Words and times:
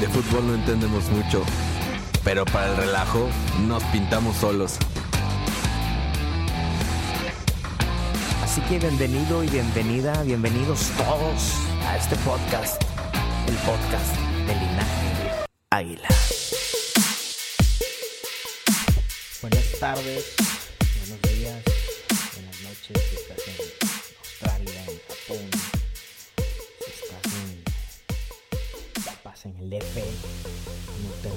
De 0.00 0.08
fútbol 0.08 0.48
no 0.48 0.54
entendemos 0.54 1.08
mucho, 1.10 1.42
pero 2.24 2.44
para 2.44 2.70
el 2.70 2.76
relajo 2.76 3.28
nos 3.66 3.82
pintamos 3.84 4.36
solos. 4.36 4.76
Así 8.42 8.60
que 8.62 8.78
bienvenido 8.78 9.44
y 9.44 9.48
bienvenida, 9.48 10.22
bienvenidos 10.24 10.90
todos 10.96 11.54
a 11.86 11.96
este 11.96 12.16
podcast, 12.16 12.82
el 13.48 13.54
podcast 13.58 14.16
de 14.46 14.54
Linaje 14.54 15.46
Águila. 15.70 16.08
Buenas 19.40 19.78
tardes, 19.78 20.36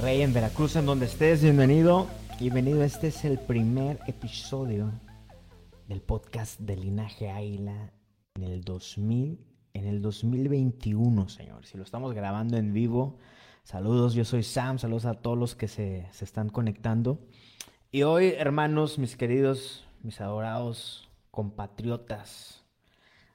Monterrey, 0.08 0.24
en 0.24 0.34
Veracruz, 0.34 0.78
en 0.78 0.86
donde 0.86 1.06
estés, 1.06 1.44
bienvenido. 1.44 2.08
Bienvenido, 2.40 2.82
este 2.82 3.08
es 3.08 3.26
el 3.26 3.38
primer 3.38 4.00
episodio 4.08 4.90
del 5.90 6.00
podcast 6.00 6.62
de 6.62 6.78
Linaje 6.78 7.30
Águila 7.30 7.92
en 8.36 8.44
el 8.44 8.64
2000, 8.64 9.38
en 9.74 9.86
el 9.86 10.02
2021, 10.02 11.28
señores. 11.28 11.68
Si 11.68 11.78
lo 11.78 11.84
estamos 11.84 12.14
grabando 12.14 12.56
en 12.56 12.72
vivo, 12.72 13.18
saludos, 13.64 14.14
yo 14.14 14.24
soy 14.24 14.44
Sam, 14.44 14.80
saludos 14.80 15.04
a 15.04 15.16
todos 15.16 15.38
los 15.38 15.56
que 15.56 15.68
se, 15.68 16.08
se 16.14 16.24
están 16.24 16.48
conectando. 16.48 17.20
Y 17.92 18.04
hoy, 18.04 18.28
hermanos, 18.38 19.00
mis 19.00 19.18
queridos, 19.18 19.90
mis 20.04 20.22
adorados 20.22 21.10
compatriotas 21.32 22.64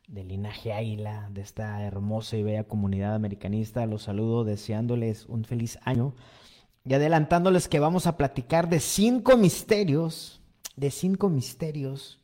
de 0.08 0.24
Linaje 0.24 0.72
Águila, 0.72 1.28
de 1.32 1.42
esta 1.42 1.82
hermosa 1.82 2.38
y 2.38 2.42
bella 2.42 2.64
comunidad 2.64 3.14
americanista, 3.14 3.84
los 3.84 4.04
saludo 4.04 4.44
deseándoles 4.44 5.26
un 5.26 5.44
feliz 5.44 5.78
año 5.82 6.14
y 6.84 6.94
adelantándoles 6.94 7.68
que 7.68 7.80
vamos 7.80 8.06
a 8.06 8.16
platicar 8.16 8.68
de 8.68 8.80
cinco 8.80 9.36
misterios, 9.36 10.40
de 10.76 10.90
cinco 10.90 11.28
misterios 11.28 12.18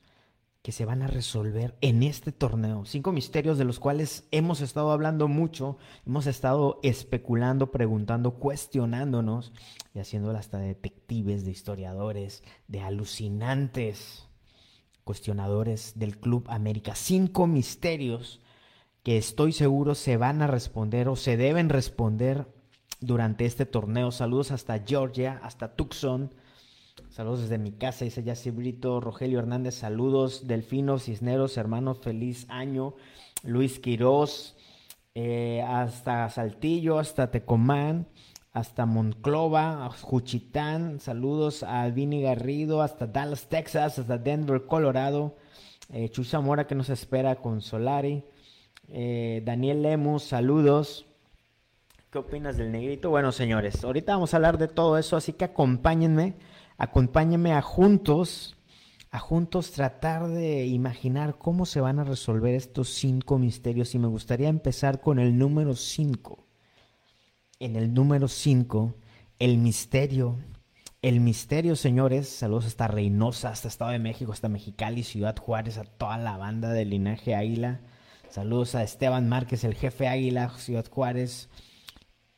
que 0.63 0.73
se 0.73 0.85
van 0.85 1.03
a 1.03 1.07
resolver 1.07 1.77
en 1.81 2.03
este 2.03 2.33
torneo. 2.33 2.85
Cinco 2.85 3.13
misterios 3.13 3.57
de 3.57 3.65
los 3.65 3.79
cuales 3.79 4.25
hemos 4.33 4.61
estado 4.61 4.91
hablando 4.91 5.29
mucho, 5.29 5.79
hemos 6.05 6.27
estado 6.27 6.81
especulando, 6.83 7.71
preguntando, 7.71 8.35
cuestionándonos 8.35 9.53
y 9.95 10.01
haciendo 10.01 10.31
hasta 10.33 10.59
detectives, 10.59 11.45
de 11.45 11.53
historiadores, 11.53 12.43
de 12.67 12.81
alucinantes 12.81 14.29
cuestionadores 15.05 15.95
del 15.97 16.19
Club 16.19 16.45
América. 16.49 16.95
Cinco 16.95 17.47
misterios 17.47 18.41
que 19.05 19.17
estoy 19.17 19.53
seguro 19.53 19.95
se 19.95 20.19
van 20.19 20.43
a 20.43 20.49
responder 20.49 21.09
o 21.09 21.17
se 21.17 21.39
deben 21.39 21.71
responder 21.71 22.47
durante 23.01 23.45
este 23.45 23.67
torneo. 23.67 24.11
Saludos 24.11 24.51
hasta 24.51 24.79
Georgia, 24.85 25.41
hasta 25.43 25.75
Tucson. 25.75 26.33
Saludos 27.11 27.43
desde 27.43 27.59
mi 27.59 27.73
casa, 27.73 28.05
dice 28.05 28.23
Yassi 28.23 28.51
Brito, 28.51 29.01
Rogelio 29.01 29.39
Hernández, 29.39 29.75
saludos, 29.77 30.47
Delfino 30.47 30.99
Cisneros, 30.99 31.57
hermano, 31.57 31.95
feliz 31.95 32.47
año, 32.49 32.95
Luis 33.45 33.79
Quirós, 33.79 34.57
eh, 35.15 35.63
hasta 35.67 36.29
Saltillo, 36.29 36.99
hasta 36.99 37.31
Tecomán, 37.31 38.09
hasta 38.53 38.85
Monclova, 38.85 39.89
Juchitán, 40.01 41.01
saludos 41.01 41.63
a 41.63 41.89
Vini 41.89 42.23
Garrido, 42.23 42.83
hasta 42.83 43.07
Dallas, 43.07 43.49
Texas, 43.49 43.99
hasta 43.99 44.19
Denver, 44.19 44.67
Colorado, 44.67 45.37
eh, 45.91 46.09
Chuy 46.11 46.25
Zamora 46.25 46.67
que 46.67 46.75
nos 46.75 46.91
espera 46.91 47.37
con 47.37 47.61
Solari, 47.63 48.25
eh, 48.89 49.43
Daniel 49.45 49.83
Lemus, 49.83 50.25
saludos. 50.25 51.08
¿Qué 52.11 52.19
opinas 52.19 52.57
del 52.57 52.73
negrito? 52.73 53.11
Bueno, 53.11 53.33
señores, 53.33 53.85
ahorita 53.85 54.13
vamos 54.13 54.33
a 54.33 54.39
hablar 54.39 54.59
de 54.59 54.69
todo 54.69 54.97
eso, 54.99 55.17
así 55.17 55.35
que 55.35 55.45
acompáñenme 55.45 56.37
acompáñenme 56.79 57.53
a 57.53 57.61
juntos, 57.61 58.57
a 59.11 59.19
juntos 59.19 59.73
tratar 59.73 60.29
de 60.29 60.67
imaginar 60.67 61.37
cómo 61.39 61.67
se 61.67 61.81
van 61.81 61.99
a 61.99 62.05
resolver 62.05 62.55
estos 62.55 62.89
cinco 62.95 63.39
misterios. 63.39 63.95
Y 63.95 63.99
me 63.99 64.07
gustaría 64.07 64.49
empezar 64.49 65.01
con 65.01 65.19
el 65.19 65.37
número 65.37 65.75
cinco. 65.75 66.47
En 67.59 67.77
el 67.77 67.93
número 67.93 68.29
cinco, 68.29 68.95
el 69.39 69.59
misterio. 69.59 70.37
El 71.03 71.21
misterio, 71.21 71.77
señores, 71.77 72.29
saludos 72.29 72.67
hasta 72.67 72.89
Reynosa, 72.89 73.51
hasta 73.51 73.69
Estado 73.69 73.93
de 73.93 73.99
México, 73.99 74.33
hasta 74.33 74.49
Mexicali, 74.49 75.05
Ciudad 75.05 75.37
Juárez, 75.37 75.79
a 75.79 75.85
toda 75.85 76.19
la 76.19 76.37
banda 76.37 76.73
del 76.73 76.91
linaje 76.91 77.35
Águila. 77.35 77.81
Saludos 78.31 78.75
a 78.75 78.83
Esteban 78.83 79.29
Márquez, 79.29 79.63
el 79.65 79.75
jefe 79.75 80.09
Águila, 80.09 80.51
Ciudad 80.59 80.87
Juárez. 80.91 81.49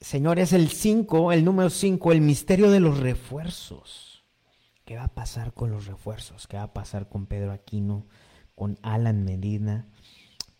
Señores, 0.00 0.54
el 0.54 0.70
5, 0.70 1.30
el 1.30 1.44
número 1.44 1.68
5, 1.68 2.12
el 2.12 2.22
misterio 2.22 2.70
de 2.70 2.80
los 2.80 2.98
refuerzos. 3.00 4.24
¿Qué 4.86 4.96
va 4.96 5.04
a 5.04 5.14
pasar 5.14 5.52
con 5.52 5.70
los 5.70 5.86
refuerzos? 5.86 6.46
¿Qué 6.46 6.56
va 6.56 6.62
a 6.64 6.72
pasar 6.72 7.10
con 7.10 7.26
Pedro 7.26 7.52
Aquino, 7.52 8.06
con 8.54 8.78
Alan 8.80 9.24
Medina? 9.24 9.86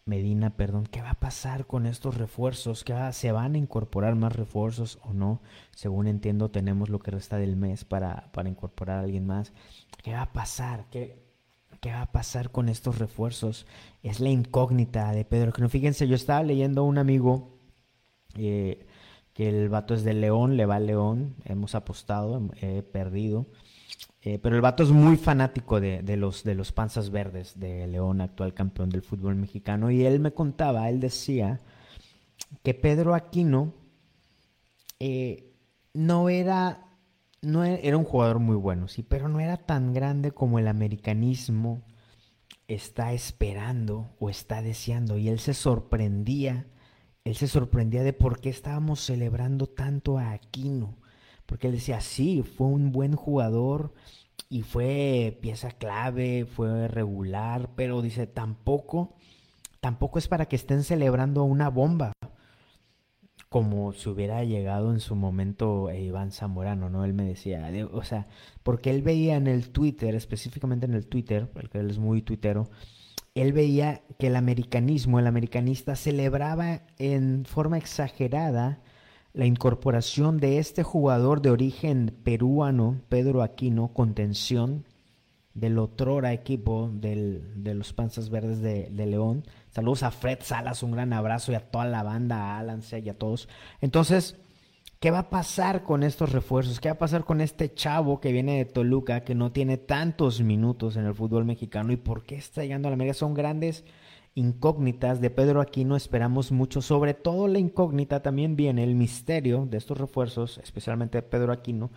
Medina, 0.05 0.57
perdón, 0.57 0.87
¿qué 0.87 1.01
va 1.01 1.11
a 1.11 1.21
pasar 1.21 1.67
con 1.67 1.87
estos 1.87 2.19
refuerzos? 2.19 2.85
¿Qué 2.85 2.93
va, 2.93 3.13
¿Se 3.13 3.33
van 3.33 3.55
a 3.55 3.59
incorporar 3.59 4.15
más 4.15 4.37
refuerzos 4.37 4.99
o 5.05 5.15
no? 5.15 5.41
Según 5.75 6.07
entiendo, 6.07 6.51
tenemos 6.51 6.91
lo 6.91 6.99
que 6.99 7.11
resta 7.11 7.39
del 7.39 7.57
mes 7.57 7.85
para, 7.85 8.31
para 8.33 8.51
incorporar 8.51 8.99
a 8.99 9.03
alguien 9.03 9.27
más. 9.27 9.55
¿Qué 10.03 10.13
va 10.13 10.23
a 10.23 10.33
pasar? 10.35 10.85
¿Qué, 10.91 11.25
¿Qué 11.81 11.93
va 11.93 12.03
a 12.03 12.13
pasar 12.13 12.51
con 12.51 12.69
estos 12.69 12.99
refuerzos? 12.99 13.67
Es 14.03 14.21
la 14.21 14.29
incógnita 14.29 15.13
de 15.13 15.25
Pedro 15.25 15.49
Aquino. 15.49 15.71
Fíjense, 15.71 16.07
yo 16.07 16.15
estaba 16.15 16.43
leyendo 16.43 16.83
a 16.83 16.85
un 16.85 16.99
amigo 16.99 17.57
eh, 18.37 18.87
el 19.49 19.69
vato 19.69 19.95
es 19.95 20.05
de 20.05 20.15
León, 20.15 20.57
le 20.57 20.67
va 20.67 20.77
a 20.77 20.81
León, 20.81 21.35
hemos 21.45 21.75
apostado, 21.75 22.51
he 22.61 22.83
perdido. 22.83 23.47
Eh, 24.23 24.39
pero 24.39 24.55
el 24.55 24.61
vato 24.61 24.83
es 24.83 24.91
muy 24.91 25.17
fanático 25.17 25.81
de, 25.81 26.03
de, 26.03 26.17
los, 26.17 26.45
de 26.45 26.55
los 26.55 26.73
panzas 26.73 27.11
verdes 27.11 27.59
de 27.59 27.87
León, 27.87 28.21
actual 28.21 28.53
campeón 28.53 28.91
del 28.91 29.03
fútbol 29.03 29.35
mexicano. 29.37 29.91
Y 29.91 30.05
él 30.05 30.21
me 30.21 30.33
contaba, 30.33 30.89
él 30.91 31.01
decía 31.01 31.61
que 32.63 32.75
Pedro 32.75 33.15
Aquino 33.15 33.73
eh, 34.99 35.55
no 35.95 36.29
era, 36.29 36.87
no 37.41 37.65
era, 37.65 37.77
era 37.77 37.97
un 37.97 38.05
jugador 38.05 38.39
muy 38.39 38.57
bueno, 38.57 38.89
sí, 38.89 39.03
pero 39.03 39.29
no 39.29 39.41
era 39.41 39.57
tan 39.57 39.95
grande 39.95 40.33
como 40.33 40.59
el 40.59 40.69
americanismo 40.69 41.83
está 42.69 43.13
esperando 43.13 44.15
o 44.19 44.31
está 44.31 44.63
deseando. 44.63 45.17
Y 45.17 45.29
él 45.29 45.41
se 45.41 45.55
sorprendía, 45.55 46.67
él 47.25 47.37
se 47.37 47.49
sorprendía 47.49 48.03
de 48.03 48.13
por 48.13 48.41
qué 48.41 48.49
estábamos 48.49 49.01
celebrando 49.01 49.67
tanto 49.67 50.19
a 50.19 50.33
Aquino 50.33 51.01
porque 51.51 51.67
él 51.67 51.73
decía, 51.73 52.01
sí, 52.01 52.45
fue 52.45 52.69
un 52.69 52.93
buen 52.93 53.17
jugador 53.17 53.93
y 54.49 54.63
fue 54.63 55.37
pieza 55.43 55.73
clave, 55.73 56.47
fue 56.47 56.87
regular, 56.87 57.71
pero 57.75 58.03
dice, 58.03 58.29
tampoco, 58.29 59.17
tampoco 59.81 60.21
es 60.21 60.29
para 60.29 60.47
que 60.47 60.55
estén 60.55 60.85
celebrando 60.85 61.43
una 61.43 61.69
bomba, 61.69 62.13
como 63.49 63.93
si 63.93 64.09
hubiera 64.09 64.45
llegado 64.45 64.93
en 64.93 65.01
su 65.01 65.17
momento 65.17 65.93
Iván 65.93 66.31
Zamorano, 66.31 66.89
¿no? 66.89 67.05
Él 67.05 67.15
me 67.15 67.25
decía, 67.25 67.69
o 67.91 68.05
sea, 68.05 68.29
porque 68.63 68.91
él 68.91 69.03
veía 69.03 69.35
en 69.35 69.49
el 69.49 69.71
Twitter, 69.71 70.15
específicamente 70.15 70.87
en 70.87 70.95
el 70.95 71.09
Twitter, 71.09 71.51
porque 71.51 71.79
él 71.79 71.91
es 71.91 71.99
muy 71.99 72.23
tuitero, 72.23 72.71
él 73.43 73.53
veía 73.53 74.03
que 74.19 74.27
el 74.27 74.37
americanismo, 74.37 75.19
el 75.19 75.27
americanista, 75.27 75.97
celebraba 75.97 76.83
en 76.99 77.45
forma 77.45 77.79
exagerada 77.79 78.81
la 79.33 79.47
incorporación 79.47 80.39
de 80.39 80.59
este 80.59 80.83
jugador 80.83 81.41
de 81.41 81.51
origen 81.51 82.15
peruano, 82.23 83.01
Pedro 83.09 83.43
Aquino, 83.43 83.93
contención 83.93 84.85
del 85.55 85.79
otrora 85.79 86.33
equipo 86.33 86.91
de 86.93 87.75
los 87.75 87.93
Panzas 87.93 88.31
Verdes 88.31 88.61
de, 88.61 89.07
León. 89.07 89.45
Saludos 89.71 90.03
a 90.03 90.11
Fred 90.11 90.39
Salas, 90.43 90.83
un 90.83 90.93
gran 90.93 91.13
abrazo 91.13 91.53
y 91.53 91.55
a 91.55 91.61
toda 91.61 91.87
la 91.87 92.03
banda, 92.03 92.37
a 92.37 92.59
Alan 92.59 92.83
y 92.91 93.09
a 93.09 93.19
todos. 93.19 93.49
Entonces, 93.81 94.37
¿qué 95.01 95.11
va 95.11 95.21
a 95.21 95.31
pasar 95.31 95.83
con 95.83 96.03
estos 96.03 96.31
refuerzos? 96.31 96.79
¿Qué 96.79 96.91
va 96.91 96.95
a 96.95 96.99
pasar 96.99 97.25
con 97.25 97.41
este 97.41 97.73
chavo 97.73 98.21
que 98.21 98.33
viene 98.33 98.59
de 98.59 98.67
Toluca, 98.67 99.25
que 99.25 99.35
no 99.35 99.51
tiene 99.51 99.79
tantos 99.79 100.43
minutos 100.43 100.97
en 100.97 101.07
el 101.07 101.15
fútbol 101.15 101.47
mexicano? 101.47 101.93
¿Y 101.93 101.97
por 101.97 102.23
qué 102.23 102.37
está 102.37 102.63
llegando 102.63 102.89
a 102.89 102.91
la 102.91 102.95
América? 102.95 103.15
Son 103.15 103.33
grandes 103.33 103.85
incógnitas 104.35 105.21
de 105.21 105.31
Pedro 105.31 105.63
Aquino 105.63 105.97
esperamos 105.97 106.53
mucho. 106.53 106.83
Sobre 106.83 107.15
todo 107.15 107.49
la 107.49 107.59
incógnita 107.59 108.23
también 108.23 108.57
viene 108.57 108.85
el 108.85 108.95
misterio 108.95 109.67
de 109.67 109.79
estos 109.79 109.99
refuerzos, 109.99 110.59
especialmente 110.59 111.19
de 111.19 111.23
Pedro 111.23 111.53
Aquino, 111.53 111.91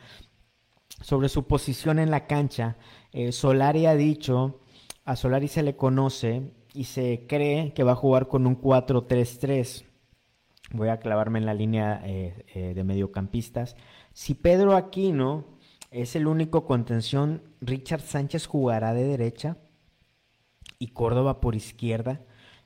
sobre 1.02 1.28
su 1.28 1.46
posición 1.46 2.00
en 2.00 2.10
la 2.10 2.26
cancha. 2.26 2.78
Eh, 3.12 3.34
Solari 3.34 3.86
ha 3.86 3.96
dicho, 3.96 4.62
a 5.04 5.18
Solari 5.18 5.50
se 5.50 5.62
le 5.62 5.76
conoce 5.76 6.52
y 6.74 6.86
se 6.86 7.26
cree 7.28 7.74
que 7.74 7.84
va 7.84 7.92
a 7.92 7.96
jugar 7.96 8.30
con 8.30 8.48
un 8.48 8.60
4-3-3. 8.60 9.93
Voy 10.74 10.90
a 10.90 11.00
clavarme 11.00 11.38
en 11.38 11.46
la 11.46 11.54
línea 11.54 12.02
eh, 12.04 12.46
eh, 12.56 12.74
de 12.74 12.84
mediocampistas. 12.84 13.76
Si 14.12 14.34
Pedro 14.34 14.76
Aquino 14.76 15.46
es 15.92 16.16
el 16.16 16.26
único 16.26 16.66
contención, 16.66 17.44
Richard 17.62 18.02
Sánchez 18.02 18.48
jugará 18.48 18.96
de 18.96 19.04
derecha 19.04 19.58
y 20.80 20.88
Córdoba 20.88 21.40
por 21.40 21.56
izquierda. 21.56 22.22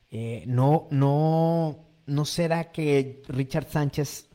Eh, 0.10 0.46
no, 0.48 0.88
no, 0.90 1.90
no 2.06 2.24
será 2.24 2.72
que 2.72 3.24
Richard 3.28 3.68
Sánchez 3.68 4.30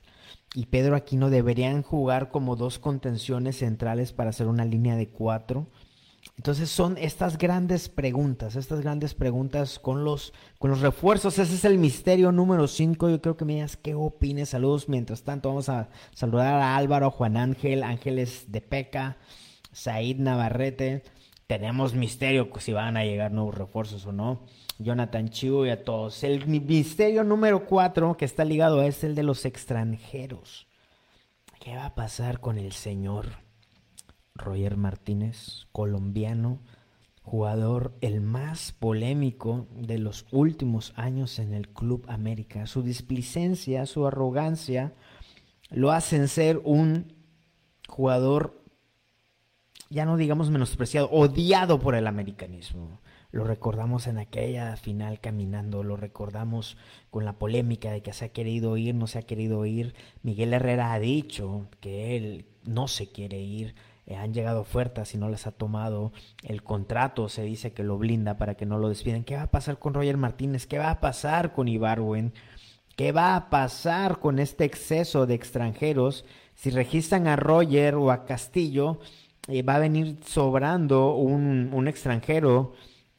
y 0.54 0.66
Pedro 0.66 0.94
Aquino 0.94 1.30
deberían 1.30 1.82
jugar 1.82 2.30
como 2.30 2.56
dos 2.56 2.78
contenciones 2.78 3.56
centrales 3.56 4.12
para 4.12 4.30
hacer 4.30 4.48
una 4.48 4.66
línea 4.66 4.96
de 4.96 5.08
cuatro. 5.08 5.68
Entonces 6.42 6.70
son 6.70 6.98
estas 6.98 7.38
grandes 7.38 7.88
preguntas, 7.88 8.56
estas 8.56 8.80
grandes 8.80 9.14
preguntas 9.14 9.78
con 9.78 10.02
los, 10.02 10.32
con 10.58 10.72
los 10.72 10.80
refuerzos. 10.80 11.38
Ese 11.38 11.54
es 11.54 11.64
el 11.64 11.78
misterio 11.78 12.32
número 12.32 12.66
5. 12.66 13.10
Yo 13.10 13.22
creo 13.22 13.36
que 13.36 13.44
me 13.44 13.54
digas 13.54 13.76
qué 13.76 13.94
opines. 13.94 14.48
Saludos. 14.48 14.88
Mientras 14.88 15.22
tanto, 15.22 15.50
vamos 15.50 15.68
a 15.68 15.88
saludar 16.12 16.54
a 16.54 16.76
Álvaro, 16.76 17.12
Juan 17.12 17.36
Ángel, 17.36 17.84
Ángeles 17.84 18.46
de 18.50 18.60
Peca, 18.60 19.18
Said 19.70 20.16
Navarrete 20.16 21.04
tenemos 21.46 21.94
misterio 21.94 22.48
si 22.58 22.72
van 22.72 22.96
a 22.96 23.04
llegar 23.04 23.30
nuevos 23.30 23.54
refuerzos 23.54 24.04
o 24.06 24.10
no. 24.10 24.40
Jonathan 24.80 25.28
Chiu 25.28 25.64
y 25.64 25.70
a 25.70 25.84
todos. 25.84 26.24
El 26.24 26.48
misterio 26.48 27.22
número 27.22 27.66
cuatro 27.66 28.16
que 28.16 28.24
está 28.24 28.44
ligado 28.44 28.82
es 28.82 29.04
el 29.04 29.14
de 29.14 29.22
los 29.22 29.44
extranjeros. 29.44 30.66
¿Qué 31.60 31.76
va 31.76 31.86
a 31.86 31.94
pasar 31.94 32.40
con 32.40 32.58
el 32.58 32.72
señor 32.72 33.28
Roger 34.34 34.76
Martínez, 34.76 35.66
colombiano, 35.72 36.60
jugador 37.22 37.94
el 38.00 38.20
más 38.20 38.72
polémico 38.72 39.66
de 39.76 39.98
los 39.98 40.26
últimos 40.32 40.92
años 40.96 41.38
en 41.38 41.54
el 41.54 41.68
Club 41.68 42.04
América? 42.08 42.66
Su 42.66 42.82
displicencia, 42.82 43.86
su 43.86 44.06
arrogancia 44.06 44.92
lo 45.70 45.92
hacen 45.92 46.28
ser 46.28 46.60
un 46.64 47.14
jugador 47.88 48.62
ya 49.92 50.06
no 50.06 50.16
digamos 50.16 50.50
menospreciado, 50.50 51.10
odiado 51.10 51.78
por 51.78 51.94
el 51.94 52.06
americanismo. 52.06 53.00
Lo 53.30 53.44
recordamos 53.44 54.06
en 54.06 54.18
aquella 54.18 54.74
final 54.76 55.20
caminando, 55.20 55.82
lo 55.82 55.96
recordamos 55.96 56.78
con 57.10 57.26
la 57.26 57.34
polémica 57.34 57.90
de 57.90 58.02
que 58.02 58.14
se 58.14 58.26
ha 58.26 58.28
querido 58.30 58.78
ir, 58.78 58.94
no 58.94 59.06
se 59.06 59.18
ha 59.18 59.22
querido 59.22 59.66
ir. 59.66 59.94
Miguel 60.22 60.54
Herrera 60.54 60.94
ha 60.94 60.98
dicho 60.98 61.68
que 61.80 62.16
él 62.16 62.46
no 62.64 62.88
se 62.88 63.08
quiere 63.08 63.40
ir. 63.40 63.74
Eh, 64.06 64.16
han 64.16 64.34
llegado 64.34 64.60
ofertas 64.60 65.14
y 65.14 65.18
no 65.18 65.28
les 65.28 65.46
ha 65.46 65.52
tomado 65.52 66.12
el 66.42 66.62
contrato, 66.62 67.28
se 67.28 67.42
dice 67.44 67.72
que 67.72 67.84
lo 67.84 67.98
blinda 67.98 68.36
para 68.36 68.56
que 68.56 68.66
no 68.66 68.78
lo 68.78 68.88
despiden. 68.88 69.24
¿Qué 69.24 69.36
va 69.36 69.42
a 69.42 69.50
pasar 69.50 69.78
con 69.78 69.94
Roger 69.94 70.16
Martínez? 70.16 70.66
¿Qué 70.66 70.78
va 70.78 70.90
a 70.90 71.00
pasar 71.00 71.52
con 71.52 71.68
Ibarwen? 71.68 72.32
¿Qué 72.96 73.12
va 73.12 73.36
a 73.36 73.48
pasar 73.48 74.18
con 74.18 74.38
este 74.38 74.64
exceso 74.64 75.26
de 75.26 75.34
extranjeros? 75.34 76.24
Si 76.54 76.70
registran 76.70 77.26
a 77.26 77.36
Roger 77.36 77.94
o 77.94 78.10
a 78.10 78.24
Castillo, 78.24 78.98
eh, 79.48 79.62
va 79.62 79.76
a 79.76 79.78
venir 79.78 80.18
sobrando 80.24 81.14
un, 81.14 81.88
extranjero. 81.88 82.72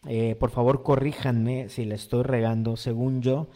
Eh, 0.07 0.35
por 0.39 0.51
favor, 0.51 0.83
corríjanme 0.83 1.69
si 1.69 1.85
le 1.85 1.95
estoy 1.95 2.23
regando. 2.23 2.77
Según 2.77 3.21
yo, 3.21 3.47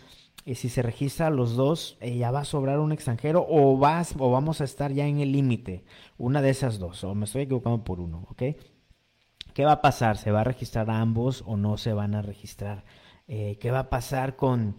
y 0.48 0.52
eh, 0.54 0.56
si 0.56 0.70
se 0.70 0.82
registra 0.82 1.30
los 1.30 1.58
dos, 1.58 1.98
ya 2.00 2.32
va 2.32 2.40
a 2.40 2.46
sobrar 2.46 2.80
un 2.80 2.94
extranjero 2.94 3.46
o, 3.50 3.78
vas, 3.78 4.16
o 4.18 4.32
vamos 4.32 4.62
a 4.62 4.64
estar 4.64 4.94
ya 4.94 5.06
en 5.06 5.20
el 5.20 5.34
límite. 5.34 5.84
Una 6.18 6.42
de 6.42 6.52
esas 6.52 6.80
dos, 6.80 7.04
o 7.04 7.14
me 7.14 7.26
estoy 7.26 7.42
equivocando 7.42 7.84
por 7.84 8.00
uno, 8.00 8.26
¿ok? 8.32 8.44
¿Qué 9.54 9.66
va 9.66 9.74
a 9.74 9.82
pasar? 9.82 10.18
¿Se 10.18 10.32
va 10.32 10.42
a 10.42 10.46
registrar 10.46 10.90
a 10.90 11.02
ambos 11.02 11.44
o 11.46 11.58
no 11.58 11.76
se 11.76 11.92
van 11.92 12.16
a 12.16 12.22
registrar? 12.22 12.86
¿Qué 13.28 13.72
va 13.72 13.80
a 13.80 13.90
pasar 13.90 14.38
con, 14.38 14.78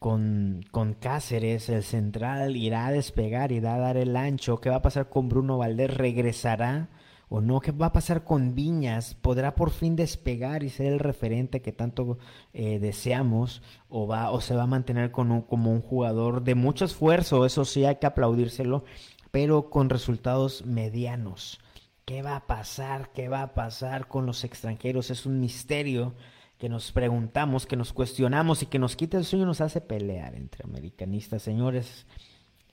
con, 0.00 0.64
con, 0.72 0.94
Cáceres? 0.94 1.68
El 1.68 1.84
central 1.84 2.56
irá 2.56 2.86
a 2.86 2.90
despegar, 2.92 3.52
irá 3.52 3.76
a 3.76 3.78
dar 3.78 3.96
el 3.96 4.16
ancho. 4.16 4.60
¿Qué 4.60 4.70
va 4.70 4.76
a 4.76 4.82
pasar 4.82 5.08
con 5.08 5.28
Bruno 5.28 5.58
Valdés? 5.58 5.94
¿Regresará? 5.94 6.88
O 7.28 7.40
no, 7.40 7.60
qué 7.60 7.72
va 7.72 7.86
a 7.86 7.92
pasar 7.92 8.24
con 8.24 8.54
Viñas, 8.54 9.14
podrá 9.14 9.54
por 9.54 9.70
fin 9.70 9.96
despegar 9.96 10.62
y 10.62 10.70
ser 10.70 10.92
el 10.92 10.98
referente 10.98 11.60
que 11.60 11.72
tanto 11.72 12.18
eh, 12.52 12.78
deseamos, 12.78 13.62
o 13.88 14.06
va, 14.06 14.30
o 14.30 14.40
se 14.40 14.54
va 14.54 14.64
a 14.64 14.68
mantener 14.68 15.10
como 15.10 15.44
un 15.72 15.80
jugador 15.82 16.44
de 16.44 16.54
mucho 16.54 16.84
esfuerzo, 16.84 17.44
eso 17.44 17.64
sí 17.64 17.84
hay 17.84 17.96
que 17.96 18.06
aplaudírselo, 18.06 18.84
pero 19.30 19.70
con 19.70 19.90
resultados 19.90 20.64
medianos. 20.64 21.60
¿Qué 22.06 22.22
va 22.22 22.36
a 22.36 22.46
pasar? 22.46 23.10
¿Qué 23.12 23.28
va 23.28 23.42
a 23.42 23.54
pasar 23.54 24.06
con 24.06 24.26
los 24.26 24.44
extranjeros? 24.44 25.10
Es 25.10 25.26
un 25.26 25.40
misterio 25.40 26.14
que 26.56 26.68
nos 26.68 26.92
preguntamos, 26.92 27.66
que 27.66 27.76
nos 27.76 27.92
cuestionamos 27.92 28.62
y 28.62 28.66
que 28.66 28.78
nos 28.78 28.94
quita 28.94 29.18
el 29.18 29.24
sueño, 29.24 29.44
nos 29.44 29.60
hace 29.60 29.80
pelear 29.80 30.36
entre 30.36 30.64
americanistas. 30.64 31.42
Señores, 31.42 32.06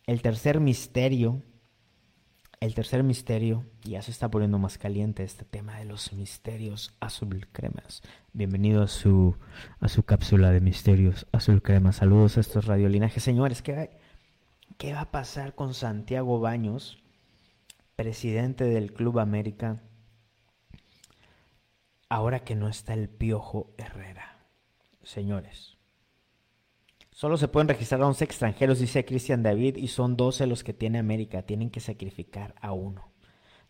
el 0.05 0.21
tercer 0.21 0.59
misterio 0.59 1.41
el 2.63 2.75
tercer 2.75 3.03
misterio, 3.03 3.65
ya 3.83 4.01
se 4.01 4.11
está 4.11 4.31
poniendo 4.31 4.57
más 4.57 4.77
caliente 4.77 5.25
este 5.25 5.43
tema 5.43 5.79
de 5.79 5.83
los 5.83 6.13
misterios 6.13 6.95
azul 7.01 7.45
cremas. 7.51 8.01
Bienvenido 8.31 8.83
a 8.83 8.87
su, 8.87 9.35
a 9.81 9.89
su 9.89 10.03
cápsula 10.03 10.49
de 10.51 10.61
misterios 10.61 11.27
azul 11.33 11.61
cremas. 11.61 11.97
Saludos 11.97 12.37
a 12.37 12.39
estos 12.39 12.65
radiolinajes. 12.65 13.21
Señores, 13.21 13.61
¿qué, 13.61 13.89
¿qué 14.77 14.93
va 14.93 15.01
a 15.01 15.11
pasar 15.11 15.55
con 15.55 15.73
Santiago 15.73 16.39
Baños, 16.39 17.03
presidente 17.97 18.63
del 18.63 18.93
Club 18.93 19.19
América, 19.19 19.81
ahora 22.07 22.45
que 22.45 22.55
no 22.55 22.69
está 22.69 22.93
el 22.93 23.09
Piojo 23.09 23.73
Herrera? 23.77 24.37
Señores, 25.03 25.75
Solo 27.13 27.37
se 27.37 27.47
pueden 27.47 27.67
registrar 27.67 28.01
a 28.01 28.07
11 28.07 28.23
extranjeros, 28.23 28.79
dice 28.79 29.05
Cristian 29.05 29.43
David, 29.43 29.77
y 29.77 29.89
son 29.89 30.17
12 30.17 30.47
los 30.47 30.63
que 30.63 30.73
tiene 30.73 30.97
América. 30.97 31.43
Tienen 31.43 31.69
que 31.69 31.79
sacrificar 31.79 32.55
a 32.59 32.71
uno. 32.71 33.11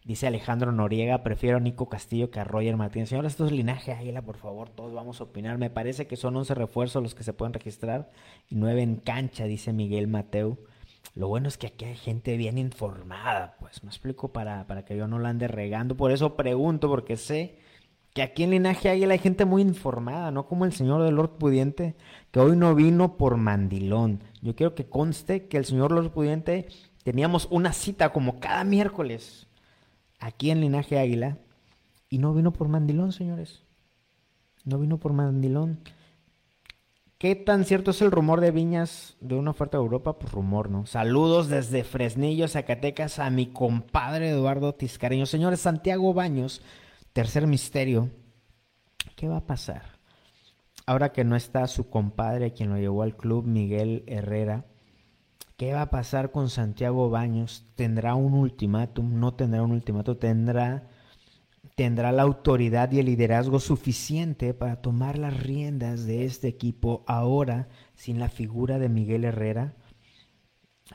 Dice 0.06 0.28
Alejandro 0.28 0.72
Noriega, 0.72 1.24
prefiero 1.24 1.58
a 1.58 1.60
Nico 1.60 1.90
Castillo 1.90 2.32
que 2.32 2.40
a 2.40 2.46
Roger 2.46 2.78
Martínez. 2.78 3.10
Señores, 3.10 3.34
esto 3.34 3.46
es 3.46 3.52
linaje 3.52 3.92
águila, 3.92 4.22
por 4.22 4.38
favor, 4.38 4.70
todos 4.70 4.94
vamos 4.94 5.20
a 5.20 5.26
opinar. 5.26 5.58
Me 5.58 5.70
parece 5.70 6.08
que 6.08 6.16
son 6.16 6.38
11 6.38 6.56
refuerzos 6.56 7.04
los 7.04 7.16
que 7.16 7.24
se 7.24 7.34
pueden 7.34 7.54
registrar 7.54 8.12
y 8.50 8.56
9 8.56 8.82
en 8.82 8.96
cancha, 8.96 9.44
dice 9.44 9.74
Miguel 9.74 10.08
Mateo. 10.08 10.58
Lo 11.14 11.28
bueno 11.28 11.50
es 11.50 11.58
que 11.58 11.68
aquí 11.68 11.84
hay 11.84 11.96
gente 11.96 12.38
bien 12.38 12.58
informada, 12.58 13.58
pues 13.60 13.84
me 13.84 13.90
explico 13.90 14.32
para, 14.32 14.68
para 14.68 14.86
que 14.86 14.96
yo 14.96 15.08
no 15.08 15.20
la 15.20 15.30
ande 15.30 15.50
regando. 15.50 15.98
Por 15.98 16.12
eso 16.12 16.38
pregunto, 16.38 16.88
porque 16.88 17.18
sé 17.18 17.58
que 18.14 18.22
aquí 18.22 18.44
en 18.44 18.52
Linaje 18.52 18.90
Águila 18.90 19.14
hay 19.14 19.20
gente 19.20 19.46
muy 19.46 19.64
informada, 19.64 20.30
no 20.32 20.48
como 20.48 20.66
el 20.66 20.74
señor 20.74 21.04
del 21.04 21.16
Lord 21.16 21.38
Pudiente, 21.38 21.96
que 22.32 22.40
hoy 22.40 22.56
no 22.56 22.76
vino 22.76 23.18
por 23.18 23.38
mandilón. 23.38 24.24
Yo 24.42 24.56
quiero 24.56 24.76
que 24.76 24.86
conste 24.86 25.48
que 25.48 25.58
el 25.58 25.66
señor 25.66 25.92
Lord 25.92 26.12
Pudiente 26.12 26.68
teníamos 27.04 27.48
una 27.50 27.74
cita 27.74 28.14
como 28.14 28.40
cada 28.40 28.64
miércoles 28.64 29.48
aquí 30.20 30.52
en 30.52 30.62
Linaje 30.62 31.00
Águila 31.00 31.40
y 32.10 32.20
no 32.20 32.34
vino 32.34 32.54
por 32.54 32.68
mandilón, 32.68 33.12
señores. 33.12 33.64
No 34.64 34.78
vino 34.78 35.00
por 35.00 35.14
mandilón. 35.14 35.80
¿Qué 37.18 37.36
tan 37.36 37.66
cierto 37.66 37.92
es 37.92 38.02
el 38.02 38.12
rumor 38.12 38.42
de 38.42 38.52
Viñas 38.52 39.18
de 39.22 39.36
una 39.36 39.52
oferta 39.52 39.78
de 39.78 39.84
Europa? 39.84 40.20
Pues 40.20 40.32
rumor, 40.32 40.70
¿no? 40.70 40.86
Saludos 40.86 41.48
desde 41.48 41.84
Fresnillo, 41.84 42.48
Zacatecas, 42.48 43.18
a 43.18 43.30
mi 43.30 43.48
compadre 43.48 44.30
Eduardo 44.30 44.76
Tiscareño. 44.76 45.26
Señores, 45.26 45.62
Santiago 45.62 46.14
Baños 46.14 46.62
Tercer 47.14 47.46
misterio, 47.46 48.10
¿qué 49.16 49.28
va 49.28 49.38
a 49.38 49.46
pasar? 49.46 49.84
Ahora 50.88 51.12
que 51.12 51.24
no 51.24 51.36
está 51.36 51.68
su 51.68 51.88
compadre, 51.88 52.54
quien 52.54 52.72
lo 52.72 52.78
llevó 52.78 53.04
al 53.04 53.16
club, 53.16 53.46
Miguel 53.46 54.04
Herrera, 54.08 54.66
¿qué 55.56 55.74
va 55.74 55.84
a 55.84 55.90
pasar 55.92 56.32
con 56.32 56.50
Santiago 56.50 57.12
Baños? 57.12 57.68
¿Tendrá 57.76 58.16
un 58.16 58.34
ultimátum? 58.34 59.20
¿No 59.20 59.36
tendrá 59.36 59.62
un 59.62 59.74
ultimátum? 59.74 60.18
¿Tendrá 60.18 60.90
tendrá 61.76 62.12
la 62.12 62.24
autoridad 62.24 62.92
y 62.92 63.00
el 63.00 63.06
liderazgo 63.06 63.60
suficiente 63.60 64.56
para 64.56 64.82
tomar 64.82 65.20
las 65.20 65.40
riendas 65.40 66.06
de 66.06 66.26
este 66.26 66.48
equipo 66.48 67.04
ahora 67.06 67.70
sin 67.94 68.18
la 68.18 68.30
figura 68.30 68.80
de 68.80 68.90
Miguel 68.90 69.24
Herrera? 69.24 69.76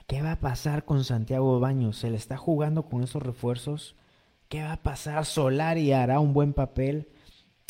¿Qué 0.09 0.21
va 0.21 0.33
a 0.33 0.41
pasar 0.41 0.85
con 0.85 1.05
Santiago 1.05 1.61
Baños? 1.61 1.97
¿Se 1.97 2.11
le 2.11 2.17
está 2.17 2.37
jugando 2.37 2.89
con 2.89 3.05
esos 3.05 3.23
refuerzos? 3.23 3.95
¿Qué 4.49 4.63
va 4.63 4.73
a 4.73 4.83
pasar? 4.83 5.27
Solari 5.27 5.93
hará 5.93 6.21
un 6.21 6.33
buen 6.33 6.55
papel 6.55 7.11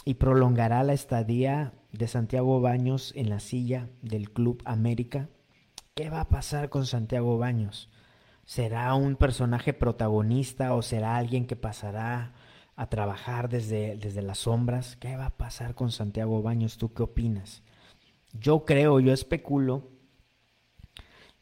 y 0.05 0.15
prolongará 0.15 0.85
la 0.85 0.93
estadía 0.93 1.73
de 1.91 2.07
Santiago 2.07 2.61
Baños 2.61 3.13
en 3.17 3.31
la 3.31 3.41
silla 3.41 3.89
del 4.01 4.31
Club 4.31 4.63
América. 4.65 5.29
¿Qué 5.97 6.09
va 6.09 6.21
a 6.21 6.29
pasar 6.29 6.69
con 6.69 6.87
Santiago 6.87 7.37
Baños? 7.37 7.91
¿Será 8.45 8.95
un 8.95 9.17
personaje 9.17 9.73
protagonista 9.73 10.73
o 10.75 10.83
será 10.83 11.17
alguien 11.17 11.49
que 11.49 11.57
pasará 11.57 12.33
a 12.77 12.89
trabajar 12.89 13.49
desde, 13.49 13.97
desde 13.97 14.23
las 14.23 14.39
sombras? 14.39 14.95
¿Qué 14.95 15.17
va 15.17 15.27
a 15.27 15.37
pasar 15.37 15.75
con 15.75 15.91
Santiago 15.91 16.43
Baños? 16.43 16.79
¿Tú 16.79 16.95
qué 16.95 17.03
opinas? 17.03 17.65
Yo 18.33 18.65
creo, 18.65 19.01
yo 19.01 19.13
especulo 19.13 19.83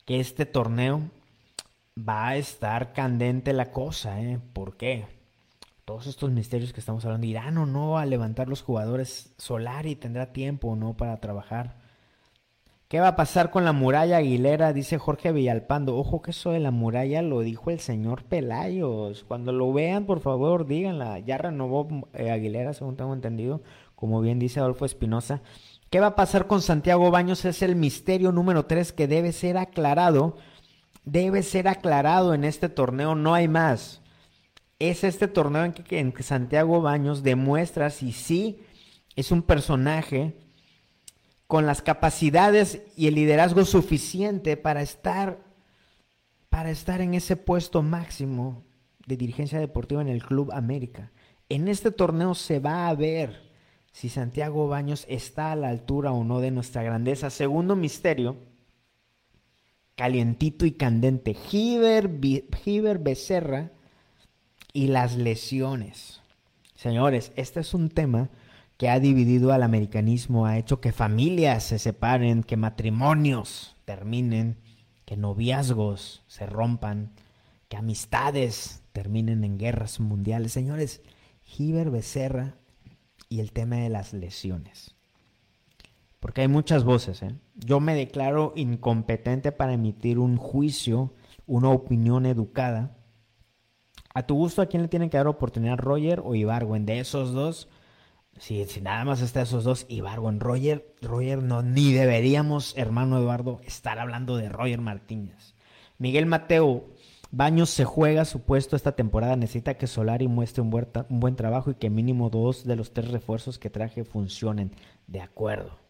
que 0.07 0.19
este 0.19 0.47
torneo 0.47 1.11
va 1.97 2.28
a 2.28 2.37
estar 2.37 2.95
candente 2.95 3.52
la 3.52 3.71
cosa, 3.71 4.23
¿eh? 4.23 4.40
¿Por 4.55 4.78
qué? 4.78 5.15
Todos 5.87 6.09
estos 6.09 6.33
misterios 6.33 6.73
que 6.73 6.81
estamos 6.81 7.05
hablando, 7.05 7.28
¿irán 7.28 7.59
o 7.59 7.64
no 7.64 7.97
a 7.97 8.07
levantar 8.07 8.49
los 8.49 8.61
jugadores 8.61 9.33
solar 9.38 9.87
y 9.87 9.95
tendrá 9.95 10.33
tiempo 10.33 10.71
o 10.71 10.75
no 10.75 10.97
para 10.97 11.21
trabajar? 11.21 11.76
¿Qué 12.88 12.99
va 12.99 13.07
a 13.07 13.14
pasar 13.14 13.52
con 13.52 13.64
la 13.64 13.71
muralla 13.73 14.16
Aguilera? 14.16 14.73
Dice 14.73 14.99
Jorge 14.99 15.31
Villalpando. 15.31 15.97
Ojo 15.97 16.23
que 16.23 16.33
eso 16.33 16.50
de 16.50 16.59
la 16.59 16.73
muralla 16.73 17.23
lo 17.23 17.38
dijo 17.38 17.71
el 17.71 17.78
señor 17.78 18.25
Pelayos. 18.25 19.23
Cuando 19.28 19.52
lo 19.52 19.73
vean, 19.73 20.07
por 20.07 20.19
favor, 20.19 20.66
díganla. 20.66 21.21
Ya 21.21 21.38
renovó 21.38 21.87
eh, 22.14 22.33
Aguilera, 22.33 22.75
según 22.75 22.97
tengo 22.97 23.14
entendido, 23.14 23.62
como 23.95 24.21
bien 24.21 24.40
dice 24.40 24.59
Adolfo 24.59 24.87
Espinosa. 24.87 25.40
¿Qué 25.88 26.00
va 26.00 26.09
a 26.09 26.16
pasar 26.16 26.49
con 26.49 26.62
Santiago 26.62 27.12
Baños? 27.12 27.45
Es 27.45 27.62
el 27.62 27.76
misterio 27.76 28.33
número 28.33 28.66
3 28.66 28.93
que 28.93 29.07
debe 29.07 29.31
ser 29.31 29.57
aclarado. 29.57 30.37
Debe 31.05 31.45
ser 31.45 31.69
aclarado 31.69 32.35
en 32.35 32.43
este 32.43 32.69
torneo, 32.69 33.14
no 33.14 33.35
hay 33.35 33.47
más. 33.47 34.02
Es 34.78 35.04
este 35.04 35.26
torneo 35.26 35.64
en 35.64 35.73
que, 36.12 36.23
Santiago 36.23 36.83
Baños 36.83 37.23
demuestra 37.23 37.88
si 37.88 38.12
sí 38.12 38.61
es 39.14 39.30
un 39.30 39.42
personaje 39.42 40.35
con 41.47 41.64
las 41.64 41.80
capacidades 41.80 42.83
y 42.95 43.06
el 43.06 43.14
liderazgo 43.14 43.64
suficiente 43.64 44.56
para 44.56 44.83
estar 44.83 45.45
para 46.50 46.71
estar 46.71 47.00
en 47.00 47.14
ese 47.14 47.37
puesto 47.37 47.83
máximo 47.83 48.64
de 49.06 49.16
dirigencia 49.16 49.59
deportiva 49.59 50.00
en 50.00 50.09
el 50.09 50.23
Club 50.23 50.50
América. 50.52 51.12
En 51.49 51.68
este 51.68 51.90
torneo 51.90 52.35
se 52.35 52.61
va 52.61 52.88
a 52.88 52.95
ver 52.95 53.52
si 53.92 54.09
Santiago 54.09 54.66
Baños 54.68 55.04
está 55.09 55.52
a 55.52 55.56
la 55.56 55.68
altura 55.68 56.12
o 56.12 56.25
no 56.25 56.40
de 56.40 56.50
nuestra 56.50 56.83
grandeza. 56.83 57.30
Segundo 57.30 57.76
misterio, 57.76 58.37
calientito 59.97 60.64
y 60.64 60.73
candente, 60.73 61.35
Giver 61.35 62.09
Becerra 62.99 63.73
y 64.76 64.88
las 64.88 65.16
lesiones. 65.16 66.21
Señores, 66.75 67.33
este 67.37 67.61
es 67.61 67.73
un 67.73 67.88
tema 67.88 68.28
que 68.76 68.90
ha 68.90 69.00
dividido 69.00 69.54
al 69.54 69.62
americanismo, 69.62 70.45
ha 70.45 70.59
hecho 70.59 70.83
que 70.83 70.92
familias 70.92 71.64
se 71.64 71.78
separen, 71.78 72.42
que 72.42 72.59
matrimonios 72.59 73.75
terminen, 73.87 74.59
que 75.06 75.16
noviazgos 75.16 76.25
se 76.26 76.45
rompan, 76.45 77.12
que 77.71 77.78
amistades 77.78 78.83
terminen 78.92 79.45
en 79.45 79.56
guerras 79.56 79.99
mundiales. 79.99 80.52
Señores, 80.52 81.00
Giver 81.42 81.88
Becerra 81.88 82.56
y 83.30 83.40
el 83.40 83.52
tema 83.52 83.76
de 83.76 83.88
las 83.88 84.12
lesiones. 84.12 84.95
Porque 86.21 86.42
hay 86.42 86.49
muchas 86.49 86.85
voces. 86.85 87.23
¿eh? 87.23 87.35
Yo 87.54 87.80
me 87.80 87.95
declaro 87.95 88.52
incompetente 88.56 89.52
para 89.52 89.73
emitir 89.73 90.18
un 90.18 90.37
juicio, 90.37 91.14
una 91.47 91.71
opinión 91.71 92.26
educada. 92.26 92.95
A 94.16 94.23
tu 94.23 94.35
gusto, 94.35 94.62
¿a 94.62 94.66
quién 94.66 94.80
le 94.80 94.88
tienen 94.88 95.11
que 95.11 95.18
dar 95.18 95.26
oportunidad, 95.26 95.76
Roger 95.76 96.23
o 96.25 96.35
Ibarwen? 96.35 96.87
De 96.87 97.00
esos 97.00 97.35
dos, 97.35 97.68
si, 98.38 98.64
si 98.64 98.80
nada 98.80 99.04
más 99.04 99.20
está 99.20 99.42
esos 99.42 99.62
dos, 99.62 99.85
Ibarwen. 99.90 100.40
Roger, 100.40 100.96
Roger, 101.02 101.42
no, 101.42 101.61
ni 101.61 101.92
deberíamos, 101.92 102.73
hermano 102.78 103.18
Eduardo, 103.18 103.61
estar 103.66 103.99
hablando 103.99 104.38
de 104.38 104.49
Roger 104.49 104.80
Martínez. 104.80 105.54
Miguel 105.99 106.25
Mateo, 106.25 106.87
Baños 107.30 107.68
se 107.68 107.85
juega 107.85 108.25
su 108.25 108.40
puesto 108.40 108.75
esta 108.75 108.92
temporada. 108.92 109.37
Necesita 109.37 109.75
que 109.75 109.87
Solari 109.87 110.28
muestre 110.28 110.62
un 110.62 110.70
buen, 110.70 110.88
un 111.11 111.20
buen, 111.20 111.37
trabajo 111.37 111.73
y 111.73 111.75
que 111.75 111.90
mínimo 111.90 112.30
dos 112.30 112.64
de 112.64 112.76
los 112.76 112.94
tres 112.94 113.11
refuerzos 113.11 113.58
que 113.58 113.68
traje 113.68 114.02
funcionen. 114.02 114.73
De 115.06 115.20
acuerdo. 115.20 115.86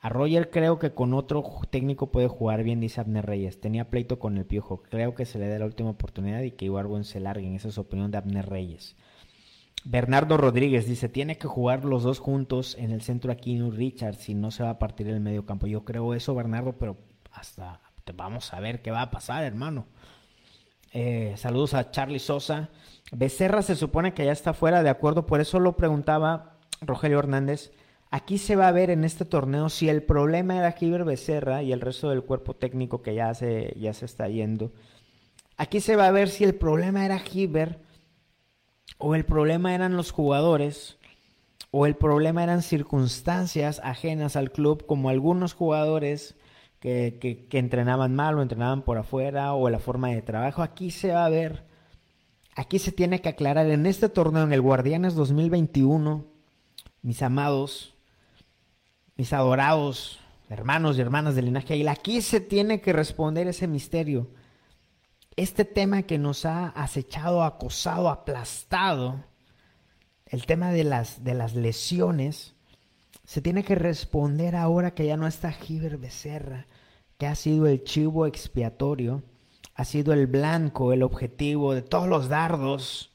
A 0.00 0.08
Roger 0.08 0.50
creo 0.50 0.78
que 0.78 0.92
con 0.92 1.12
otro 1.12 1.44
técnico 1.70 2.12
puede 2.12 2.28
jugar 2.28 2.62
bien, 2.62 2.80
dice 2.80 3.00
Abner 3.00 3.26
Reyes. 3.26 3.60
Tenía 3.60 3.90
pleito 3.90 4.18
con 4.18 4.38
el 4.38 4.46
Piojo. 4.46 4.82
Creo 4.82 5.14
que 5.14 5.26
se 5.26 5.38
le 5.38 5.48
dé 5.48 5.58
la 5.58 5.64
última 5.64 5.90
oportunidad 5.90 6.42
y 6.42 6.52
que 6.52 6.66
Ibargüen 6.66 7.04
se 7.04 7.18
larguen. 7.18 7.56
Esa 7.56 7.68
es 7.68 7.78
opinión 7.78 8.10
de 8.10 8.18
Abner 8.18 8.48
Reyes. 8.48 8.96
Bernardo 9.84 10.36
Rodríguez 10.36 10.86
dice, 10.86 11.08
tiene 11.08 11.38
que 11.38 11.48
jugar 11.48 11.84
los 11.84 12.02
dos 12.02 12.18
juntos 12.18 12.76
en 12.78 12.90
el 12.90 13.02
centro 13.02 13.32
aquí 13.32 13.60
Richard, 13.60 14.16
si 14.16 14.34
no 14.34 14.50
se 14.50 14.62
va 14.62 14.70
a 14.70 14.78
partir 14.78 15.08
el 15.08 15.20
medio 15.20 15.46
campo. 15.46 15.66
Yo 15.66 15.84
creo 15.84 16.14
eso, 16.14 16.34
Bernardo, 16.34 16.74
pero 16.78 16.96
hasta 17.32 17.80
vamos 18.14 18.52
a 18.52 18.60
ver 18.60 18.82
qué 18.82 18.90
va 18.90 19.02
a 19.02 19.10
pasar, 19.10 19.44
hermano. 19.44 19.86
Eh, 20.92 21.34
saludos 21.36 21.74
a 21.74 21.90
Charlie 21.90 22.18
Sosa. 22.18 22.70
Becerra 23.12 23.62
se 23.62 23.76
supone 23.76 24.14
que 24.14 24.24
ya 24.24 24.32
está 24.32 24.52
fuera 24.52 24.82
de 24.82 24.90
acuerdo, 24.90 25.26
por 25.26 25.40
eso 25.40 25.60
lo 25.60 25.76
preguntaba 25.76 26.56
Rogelio 26.80 27.18
Hernández. 27.18 27.72
Aquí 28.10 28.38
se 28.38 28.56
va 28.56 28.68
a 28.68 28.72
ver 28.72 28.90
en 28.90 29.04
este 29.04 29.24
torneo 29.26 29.68
si 29.68 29.88
el 29.88 30.02
problema 30.02 30.56
era 30.56 30.72
Giver 30.72 31.04
Becerra 31.04 31.62
y 31.62 31.72
el 31.72 31.80
resto 31.80 32.08
del 32.08 32.22
cuerpo 32.22 32.54
técnico 32.54 33.02
que 33.02 33.14
ya 33.14 33.34
se, 33.34 33.74
ya 33.78 33.92
se 33.92 34.06
está 34.06 34.28
yendo. 34.28 34.72
Aquí 35.58 35.80
se 35.80 35.96
va 35.96 36.06
a 36.06 36.12
ver 36.12 36.30
si 36.30 36.44
el 36.44 36.54
problema 36.54 37.04
era 37.04 37.18
Giver 37.18 37.80
o 38.96 39.14
el 39.14 39.24
problema 39.24 39.74
eran 39.74 39.96
los 39.96 40.10
jugadores 40.10 40.96
o 41.70 41.84
el 41.84 41.96
problema 41.96 42.42
eran 42.42 42.62
circunstancias 42.62 43.80
ajenas 43.84 44.36
al 44.36 44.52
club 44.52 44.86
como 44.86 45.10
algunos 45.10 45.52
jugadores 45.52 46.34
que, 46.80 47.18
que, 47.20 47.58
entrenaban 47.58 48.14
mal 48.14 48.38
o 48.38 48.42
entrenaban 48.42 48.82
por 48.82 48.96
afuera 48.96 49.52
o 49.52 49.68
la 49.68 49.80
forma 49.80 50.08
de 50.10 50.22
trabajo. 50.22 50.62
Aquí 50.62 50.90
se 50.90 51.12
va 51.12 51.26
a 51.26 51.28
ver, 51.28 51.64
aquí 52.54 52.78
se 52.78 52.92
tiene 52.92 53.20
que 53.20 53.28
aclarar 53.28 53.66
en 53.66 53.84
este 53.84 54.08
torneo, 54.08 54.44
en 54.44 54.52
el 54.52 54.62
Guardianes 54.62 55.14
2021, 55.14 56.24
mis 57.02 57.20
amados, 57.22 57.97
mis 59.18 59.32
adorados 59.32 60.20
hermanos 60.48 60.96
y 60.96 61.00
hermanas 61.00 61.34
del 61.34 61.46
linaje 61.46 61.74
Águila, 61.74 61.90
aquí 61.90 62.22
se 62.22 62.40
tiene 62.40 62.80
que 62.80 62.92
responder 62.92 63.48
ese 63.48 63.66
misterio. 63.66 64.28
Este 65.36 65.64
tema 65.64 66.04
que 66.04 66.18
nos 66.18 66.46
ha 66.46 66.68
acechado, 66.68 67.42
acosado, 67.42 68.08
aplastado, 68.08 69.24
el 70.24 70.46
tema 70.46 70.70
de 70.70 70.84
las, 70.84 71.24
de 71.24 71.34
las 71.34 71.54
lesiones, 71.54 72.54
se 73.24 73.42
tiene 73.42 73.64
que 73.64 73.74
responder 73.74 74.54
ahora 74.54 74.94
que 74.94 75.06
ya 75.06 75.16
no 75.16 75.26
está 75.26 75.50
Giver 75.52 75.98
Becerra, 75.98 76.66
que 77.18 77.26
ha 77.26 77.34
sido 77.34 77.66
el 77.66 77.82
chivo 77.82 78.24
expiatorio, 78.26 79.24
ha 79.74 79.84
sido 79.84 80.12
el 80.12 80.28
blanco, 80.28 80.92
el 80.92 81.02
objetivo 81.02 81.74
de 81.74 81.82
todos 81.82 82.08
los 82.08 82.28
dardos 82.28 83.10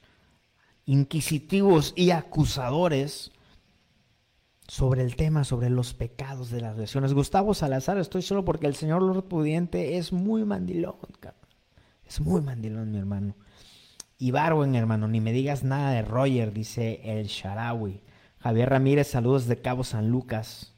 inquisitivos 0.86 1.93
y 1.95 2.12
acusadores 2.12 3.31
sobre 4.67 5.01
el 5.03 5.15
tema, 5.15 5.43
sobre 5.43 5.70
los 5.70 5.93
pecados 5.93 6.50
de 6.50 6.62
las 6.62 6.77
lesiones. 6.77 7.13
Gustavo 7.13 7.53
Salazar, 7.53 7.98
estoy 7.98 8.22
solo 8.22 8.46
porque 8.46 8.67
el 8.67 8.75
señor 8.75 9.01
Lord 9.01 9.25
Pudiente 9.25 9.98
es 9.98 10.13
muy 10.13 10.46
mandilón, 10.46 10.96
Es 12.05 12.22
muy 12.22 12.41
mandilón, 12.41 12.91
mi 12.91 12.98
hermano. 12.98 13.36
Y 14.17 14.32
Barwen, 14.32 14.75
hermano, 14.75 15.08
ni 15.08 15.20
me 15.20 15.34
digas 15.34 15.63
nada 15.63 15.91
de 15.91 16.01
Roger, 16.01 16.53
dice 16.53 17.01
el 17.03 17.27
Sharawi. 17.27 18.01
Javier 18.38 18.70
Ramírez, 18.70 19.08
saludos 19.08 19.48
de 19.48 19.62
Cabo 19.62 19.84
San 19.84 20.10
Lucas. 20.10 20.74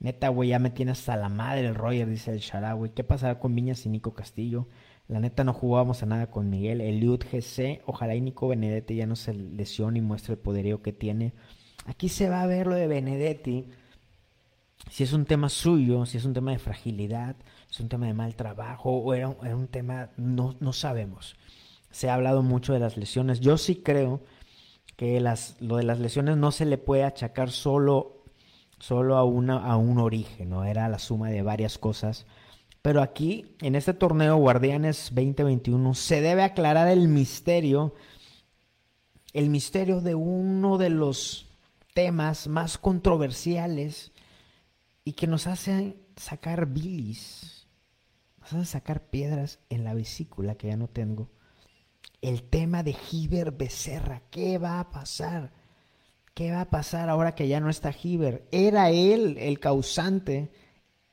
Neta, 0.00 0.28
güey, 0.28 0.50
ya 0.50 0.58
me 0.58 0.70
tiene 0.70 0.92
hasta 0.92 1.16
la 1.16 1.28
madre 1.28 1.66
el 1.66 1.74
Roger, 1.74 2.08
dice 2.08 2.32
el 2.32 2.40
Sharawi. 2.40 2.90
¿Qué 2.90 3.04
pasará 3.04 3.38
con 3.38 3.54
Viñas 3.54 3.86
y 3.86 3.88
Nico 3.88 4.12
Castillo? 4.12 4.68
La 5.08 5.20
neta 5.20 5.44
no 5.44 5.52
jugábamos 5.52 6.02
a 6.02 6.06
nada 6.06 6.30
con 6.30 6.50
Miguel. 6.50 6.80
Eliud 6.80 7.20
GC, 7.20 7.82
ojalá 7.86 8.14
y 8.14 8.20
Nico 8.20 8.48
Benedetti 8.48 8.96
ya 8.96 9.06
no 9.06 9.16
se 9.16 9.34
lesione 9.34 9.98
y 9.98 10.02
muestre 10.02 10.34
el 10.34 10.38
poderío 10.40 10.82
que 10.82 10.92
tiene. 10.92 11.34
Aquí 11.86 12.08
se 12.08 12.28
va 12.28 12.42
a 12.42 12.46
ver 12.46 12.66
lo 12.66 12.74
de 12.74 12.86
Benedetti. 12.86 13.66
Si 14.90 15.02
es 15.04 15.12
un 15.12 15.24
tema 15.24 15.48
suyo, 15.48 16.06
si 16.06 16.18
es 16.18 16.24
un 16.24 16.34
tema 16.34 16.52
de 16.52 16.58
fragilidad, 16.58 17.36
si 17.68 17.76
es 17.76 17.80
un 17.80 17.88
tema 17.88 18.06
de 18.06 18.14
mal 18.14 18.34
trabajo 18.36 18.90
o 18.90 19.14
era, 19.14 19.28
un 19.28 19.68
tema, 19.68 20.10
no, 20.16 20.56
no 20.60 20.72
sabemos. 20.72 21.36
Se 21.90 22.08
ha 22.08 22.14
hablado 22.14 22.42
mucho 22.42 22.72
de 22.72 22.80
las 22.80 22.96
lesiones. 22.96 23.40
Yo 23.40 23.56
sí 23.56 23.76
creo 23.76 24.20
que 24.96 25.20
las, 25.20 25.60
lo 25.60 25.76
de 25.76 25.84
las 25.84 25.98
lesiones 26.00 26.36
no 26.36 26.52
se 26.52 26.64
le 26.66 26.78
puede 26.78 27.04
achacar 27.04 27.50
solo, 27.50 28.24
solo 28.78 29.16
a, 29.16 29.24
una, 29.24 29.58
a 29.64 29.76
un 29.76 29.98
origen, 29.98 30.50
¿no? 30.50 30.64
era 30.64 30.88
la 30.88 30.98
suma 30.98 31.30
de 31.30 31.42
varias 31.42 31.78
cosas. 31.78 32.26
Pero 32.82 33.00
aquí, 33.00 33.56
en 33.62 33.76
este 33.76 33.94
torneo 33.94 34.36
Guardianes 34.36 35.10
2021, 35.14 35.94
se 35.94 36.20
debe 36.20 36.42
aclarar 36.42 36.88
el 36.88 37.08
misterio 37.08 37.94
el 39.34 39.50
misterio 39.50 40.00
de 40.00 40.14
uno 40.14 40.78
de 40.78 40.90
los 40.90 41.43
temas 41.94 42.48
más 42.48 42.76
controversiales 42.76 44.12
y 45.04 45.12
que 45.12 45.26
nos 45.26 45.46
hace 45.46 45.96
sacar 46.16 46.66
bilis, 46.66 47.66
nos 48.40 48.52
hace 48.52 48.64
sacar 48.66 49.06
piedras 49.06 49.60
en 49.70 49.84
la 49.84 49.94
vesícula 49.94 50.56
que 50.56 50.68
ya 50.68 50.76
no 50.76 50.88
tengo. 50.88 51.30
El 52.20 52.42
tema 52.42 52.82
de 52.82 52.94
Giver 52.94 53.52
Becerra, 53.52 54.22
¿qué 54.30 54.58
va 54.58 54.80
a 54.80 54.90
pasar? 54.90 55.52
¿Qué 56.34 56.50
va 56.50 56.62
a 56.62 56.70
pasar 56.70 57.08
ahora 57.08 57.34
que 57.34 57.48
ya 57.48 57.60
no 57.60 57.70
está 57.70 57.92
Giver? 57.92 58.48
Era 58.50 58.90
él 58.90 59.36
el 59.38 59.60
causante, 59.60 60.50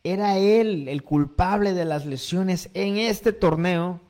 era 0.03 0.37
él 0.37 0.87
el 0.87 1.03
culpable 1.03 1.73
de 1.73 1.85
las 1.85 2.05
lesiones 2.05 2.71
en 2.73 2.97
este 2.97 3.33
torneo. 3.33 4.01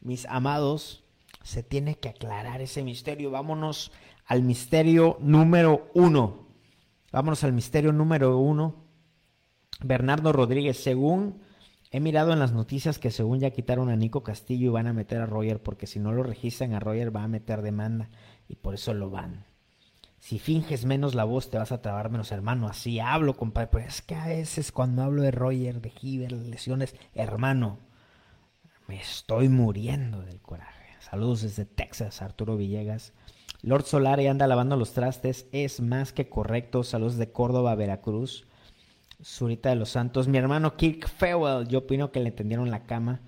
Mis 0.00 0.26
amados, 0.26 1.04
se 1.44 1.62
tiene 1.62 1.96
que 1.96 2.08
aclarar 2.08 2.60
ese 2.60 2.82
misterio. 2.82 3.30
Vámonos 3.30 3.92
al 4.28 4.42
misterio 4.42 5.16
número 5.20 5.90
uno. 5.94 6.46
Vámonos 7.10 7.42
al 7.44 7.54
misterio 7.54 7.92
número 7.92 8.38
uno. 8.38 8.84
Bernardo 9.80 10.32
Rodríguez, 10.32 10.76
según 10.82 11.40
he 11.90 11.98
mirado 11.98 12.34
en 12.34 12.38
las 12.38 12.52
noticias 12.52 12.98
que 12.98 13.10
según 13.10 13.40
ya 13.40 13.50
quitaron 13.50 13.88
a 13.88 13.96
Nico 13.96 14.22
Castillo 14.22 14.66
y 14.66 14.72
van 14.72 14.86
a 14.86 14.92
meter 14.92 15.22
a 15.22 15.26
Roger, 15.26 15.62
porque 15.62 15.86
si 15.86 15.98
no 15.98 16.12
lo 16.12 16.22
registran 16.22 16.74
a 16.74 16.80
Roger 16.80 17.14
va 17.14 17.22
a 17.22 17.28
meter 17.28 17.62
demanda 17.62 18.10
y 18.46 18.56
por 18.56 18.74
eso 18.74 18.92
lo 18.92 19.08
van. 19.08 19.46
Si 20.18 20.38
finges 20.38 20.84
menos 20.84 21.14
la 21.14 21.24
voz 21.24 21.48
te 21.48 21.56
vas 21.56 21.72
a 21.72 21.80
trabar 21.80 22.10
menos, 22.10 22.30
hermano. 22.30 22.68
Así 22.68 23.00
hablo, 23.00 23.34
compadre. 23.34 23.68
Pero 23.72 23.86
es 23.86 24.02
que 24.02 24.14
a 24.14 24.26
veces 24.26 24.72
cuando 24.72 25.02
hablo 25.02 25.22
de 25.22 25.30
Roger, 25.30 25.80
de 25.80 25.90
Giver, 25.90 26.32
lesiones, 26.32 26.94
hermano, 27.14 27.78
me 28.88 29.00
estoy 29.00 29.48
muriendo 29.48 30.20
del 30.20 30.40
coraje. 30.42 30.96
Saludos 31.00 31.42
desde 31.42 31.64
Texas, 31.64 32.20
Arturo 32.20 32.56
Villegas. 32.56 33.14
Lord 33.62 33.86
Solari 33.86 34.28
anda 34.28 34.46
lavando 34.46 34.76
los 34.76 34.92
trastes, 34.92 35.48
es 35.50 35.80
más 35.80 36.12
que 36.12 36.28
correcto. 36.28 36.84
Saludos 36.84 37.16
de 37.16 37.32
Córdoba, 37.32 37.74
Veracruz. 37.74 38.46
Zurita 39.22 39.70
de 39.70 39.74
los 39.74 39.90
Santos. 39.90 40.28
Mi 40.28 40.38
hermano 40.38 40.76
Kirk 40.76 41.08
Fewell, 41.08 41.66
yo 41.66 41.80
opino 41.80 42.12
que 42.12 42.20
le 42.20 42.30
tendieron 42.30 42.70
la 42.70 42.84
cama. 42.86 43.20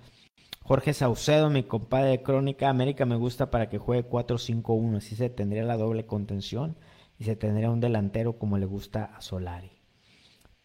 Jorge 0.63 0.93
Saucedo, 0.93 1.49
mi 1.49 1.63
compadre 1.63 2.11
de 2.11 2.23
Crónica. 2.23 2.69
América 2.69 3.05
me 3.05 3.17
gusta 3.17 3.51
para 3.51 3.67
que 3.67 3.77
juegue 3.77 4.09
4-5-1. 4.09 4.97
Así 4.97 5.17
se 5.17 5.29
tendría 5.29 5.63
la 5.63 5.75
doble 5.75 6.05
contención 6.05 6.77
y 7.19 7.25
se 7.25 7.35
tendría 7.35 7.69
un 7.69 7.81
delantero 7.81 8.37
como 8.37 8.57
le 8.57 8.65
gusta 8.65 9.03
a 9.03 9.19
Solari. 9.19 9.71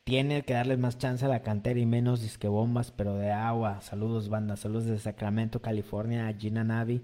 Tiene 0.04 0.42
que 0.42 0.54
darles 0.54 0.78
más 0.78 0.98
chance 0.98 1.24
a 1.24 1.28
la 1.28 1.42
cantera 1.42 1.80
y 1.80 1.86
menos 1.86 2.22
disquebombas, 2.22 2.92
pero 2.92 3.16
de 3.16 3.32
agua. 3.32 3.80
Saludos, 3.80 4.28
banda. 4.28 4.56
Saludos 4.56 4.84
de 4.84 5.00
Sacramento, 5.00 5.60
California, 5.60 6.32
Gina 6.38 6.62
Navi. 6.62 7.02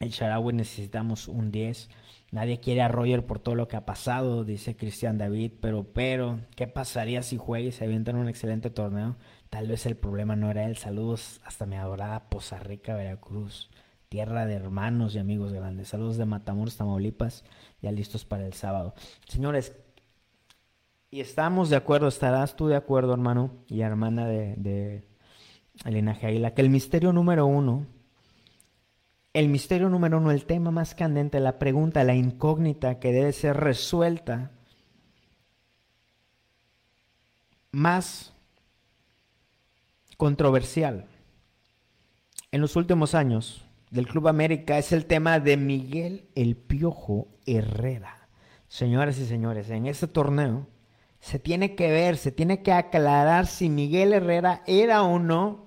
El 0.00 0.10
Sharawi 0.10 0.54
necesitamos 0.54 1.28
un 1.28 1.52
10. 1.52 1.90
Nadie 2.32 2.58
quiere 2.58 2.80
a 2.80 2.88
Roger 2.88 3.26
por 3.26 3.38
todo 3.38 3.54
lo 3.54 3.68
que 3.68 3.76
ha 3.76 3.84
pasado, 3.84 4.44
dice 4.44 4.74
Cristian 4.74 5.18
David. 5.18 5.52
Pero, 5.60 5.84
pero, 5.92 6.40
¿qué 6.56 6.66
pasaría 6.66 7.22
si 7.22 7.36
juega 7.36 7.68
y 7.68 7.72
se 7.72 7.84
avienta 7.84 8.10
en 8.10 8.16
un 8.16 8.28
excelente 8.28 8.70
torneo? 8.70 9.16
Tal 9.50 9.68
vez 9.68 9.84
el 9.84 9.96
problema 9.96 10.36
no 10.36 10.50
era 10.50 10.64
él. 10.64 10.78
Saludos 10.78 11.42
hasta 11.44 11.66
mi 11.66 11.76
adorada 11.76 12.30
Poza 12.30 12.58
Rica, 12.58 12.94
Veracruz. 12.94 13.68
Tierra 14.08 14.46
de 14.46 14.54
hermanos 14.54 15.14
y 15.14 15.18
amigos 15.18 15.52
grandes. 15.52 15.88
Saludos 15.88 16.16
de 16.16 16.24
Matamoros, 16.24 16.78
Tamaulipas. 16.78 17.44
Ya 17.82 17.92
listos 17.92 18.24
para 18.24 18.46
el 18.46 18.54
sábado. 18.54 18.94
Señores, 19.28 19.76
y 21.10 21.20
estamos 21.20 21.68
de 21.68 21.76
acuerdo, 21.76 22.08
estarás 22.08 22.56
tú 22.56 22.68
de 22.68 22.76
acuerdo, 22.76 23.12
hermano 23.12 23.50
y 23.66 23.82
hermana 23.82 24.26
de, 24.26 24.54
de 24.56 25.04
linaje 25.84 26.26
Águila, 26.26 26.54
que 26.54 26.62
el 26.62 26.70
misterio 26.70 27.12
número 27.12 27.44
uno, 27.44 27.86
el 29.32 29.48
misterio 29.48 29.88
número 29.88 30.18
uno, 30.18 30.30
el 30.30 30.44
tema 30.44 30.70
más 30.70 30.94
candente, 30.94 31.40
la 31.40 31.58
pregunta, 31.58 32.04
la 32.04 32.14
incógnita 32.14 32.98
que 32.98 33.12
debe 33.12 33.32
ser 33.32 33.56
resuelta, 33.56 34.50
más 37.72 38.32
controversial 40.16 41.06
en 42.52 42.60
los 42.60 42.74
últimos 42.74 43.14
años 43.14 43.64
del 43.90 44.08
Club 44.08 44.26
América 44.26 44.76
es 44.76 44.92
el 44.92 45.06
tema 45.06 45.38
de 45.38 45.56
Miguel 45.56 46.28
El 46.34 46.56
Piojo 46.56 47.28
Herrera. 47.46 48.28
Señoras 48.66 49.18
y 49.18 49.26
señores, 49.26 49.70
en 49.70 49.86
este 49.86 50.08
torneo, 50.08 50.66
se 51.20 51.38
tiene 51.38 51.76
que 51.76 51.90
ver, 51.90 52.16
se 52.16 52.32
tiene 52.32 52.62
que 52.62 52.72
aclarar 52.72 53.46
si 53.46 53.68
Miguel 53.68 54.12
Herrera 54.12 54.62
era 54.66 55.02
o 55.02 55.18
no 55.20 55.66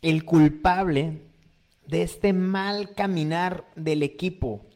el 0.00 0.24
culpable 0.24 1.22
de 1.86 2.02
este 2.02 2.32
mal 2.32 2.94
caminar 2.94 3.70
del 3.76 4.02
equipo. 4.02 4.66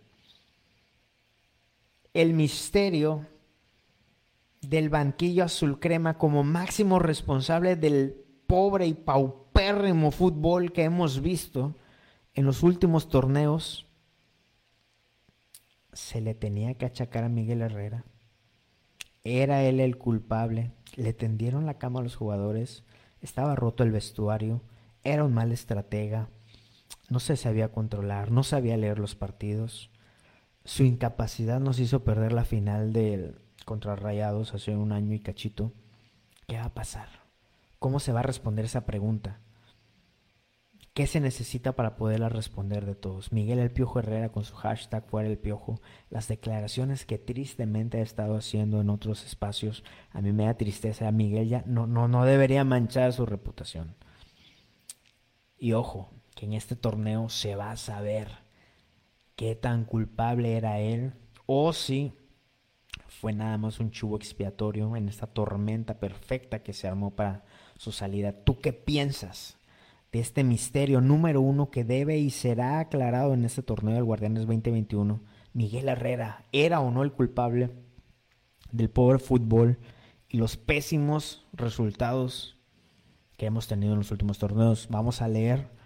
El 2.12 2.34
misterio 2.34 3.26
del 4.60 4.88
banquillo 4.88 5.44
azul 5.44 5.78
crema 5.78 6.18
como 6.18 6.42
máximo 6.42 6.98
responsable 6.98 7.76
del 7.76 8.24
pobre 8.46 8.86
y 8.86 8.94
paupérrimo 8.94 10.10
fútbol 10.10 10.72
que 10.72 10.84
hemos 10.84 11.20
visto 11.20 11.76
en 12.34 12.44
los 12.44 12.62
últimos 12.62 13.08
torneos, 13.08 13.86
se 15.92 16.20
le 16.20 16.34
tenía 16.34 16.74
que 16.74 16.86
achacar 16.86 17.24
a 17.24 17.28
Miguel 17.28 17.62
Herrera. 17.62 18.04
Era 19.24 19.62
él 19.62 19.80
el 19.80 19.98
culpable. 19.98 20.70
Le 20.94 21.12
tendieron 21.12 21.66
la 21.66 21.78
cama 21.78 22.00
a 22.00 22.02
los 22.02 22.14
jugadores. 22.14 22.84
Estaba 23.20 23.56
roto 23.56 23.82
el 23.82 23.90
vestuario. 23.90 24.62
Era 25.02 25.24
un 25.24 25.34
mal 25.34 25.50
estratega. 25.50 26.28
No 27.08 27.20
se 27.20 27.36
sabía 27.36 27.72
controlar. 27.72 28.30
No 28.30 28.42
sabía 28.42 28.76
leer 28.76 28.98
los 28.98 29.14
partidos. 29.14 29.90
Su 30.64 30.84
incapacidad 30.84 31.60
nos 31.60 31.78
hizo 31.80 32.04
perder 32.04 32.32
la 32.32 32.44
final 32.44 32.92
del 32.92 33.40
contra 33.64 33.96
Rayados 33.96 34.54
hace 34.54 34.76
un 34.76 34.92
año 34.92 35.14
y 35.14 35.20
cachito. 35.20 35.72
¿Qué 36.46 36.56
va 36.56 36.64
a 36.64 36.74
pasar? 36.74 37.08
¿Cómo 37.78 38.00
se 38.00 38.12
va 38.12 38.20
a 38.20 38.24
responder 38.24 38.64
esa 38.64 38.86
pregunta? 38.86 39.40
¿Qué 40.98 41.06
se 41.06 41.20
necesita 41.20 41.76
para 41.76 41.94
poderla 41.94 42.28
responder 42.28 42.84
de 42.84 42.96
todos? 42.96 43.30
Miguel 43.30 43.60
El 43.60 43.70
Piojo 43.70 44.00
Herrera 44.00 44.30
con 44.30 44.42
su 44.42 44.56
hashtag 44.56 45.06
fuera 45.06 45.28
el 45.28 45.38
Piojo, 45.38 45.80
las 46.10 46.26
declaraciones 46.26 47.06
que 47.06 47.18
tristemente 47.18 47.98
ha 47.98 48.02
estado 48.02 48.36
haciendo 48.36 48.80
en 48.80 48.90
otros 48.90 49.24
espacios, 49.24 49.84
a 50.10 50.20
mí 50.22 50.32
me 50.32 50.46
da 50.46 50.54
tristeza. 50.54 51.12
Miguel 51.12 51.48
ya 51.48 51.62
no, 51.66 51.86
no, 51.86 52.08
no 52.08 52.24
debería 52.24 52.64
manchar 52.64 53.12
su 53.12 53.26
reputación. 53.26 53.94
Y 55.56 55.72
ojo, 55.72 56.10
que 56.38 56.46
en 56.46 56.52
este 56.52 56.76
torneo 56.76 57.28
se 57.30 57.56
va 57.56 57.72
a 57.72 57.76
saber 57.76 58.28
qué 59.34 59.56
tan 59.56 59.84
culpable 59.84 60.56
era 60.56 60.78
él 60.78 61.14
o 61.46 61.72
si 61.72 62.12
fue 63.08 63.32
nada 63.32 63.58
más 63.58 63.80
un 63.80 63.90
chubo 63.90 64.14
expiatorio 64.14 64.94
en 64.94 65.08
esta 65.08 65.26
tormenta 65.26 65.98
perfecta 65.98 66.62
que 66.62 66.72
se 66.72 66.86
armó 66.86 67.16
para 67.16 67.44
su 67.76 67.90
salida. 67.90 68.30
¿Tú 68.44 68.60
qué 68.60 68.72
piensas? 68.72 69.58
de 70.12 70.20
este 70.20 70.44
misterio 70.44 71.00
número 71.00 71.40
uno 71.40 71.70
que 71.70 71.84
debe 71.84 72.18
y 72.18 72.30
será 72.30 72.78
aclarado 72.78 73.34
en 73.34 73.44
este 73.44 73.62
torneo 73.62 73.96
del 73.96 74.04
Guardianes 74.04 74.46
2021. 74.46 75.20
Miguel 75.54 75.88
Herrera, 75.88 76.44
¿era 76.52 76.80
o 76.80 76.92
no 76.92 77.02
el 77.02 77.12
culpable 77.12 77.70
del 78.70 78.90
pobre 78.90 79.18
fútbol 79.18 79.78
y 80.28 80.38
los 80.38 80.56
pésimos 80.56 81.46
resultados 81.52 82.56
que 83.36 83.46
hemos 83.46 83.66
tenido 83.66 83.92
en 83.92 83.98
los 83.98 84.12
últimos 84.12 84.38
torneos? 84.38 84.86
Vamos 84.88 85.20
a 85.20 85.28
leer 85.28 85.76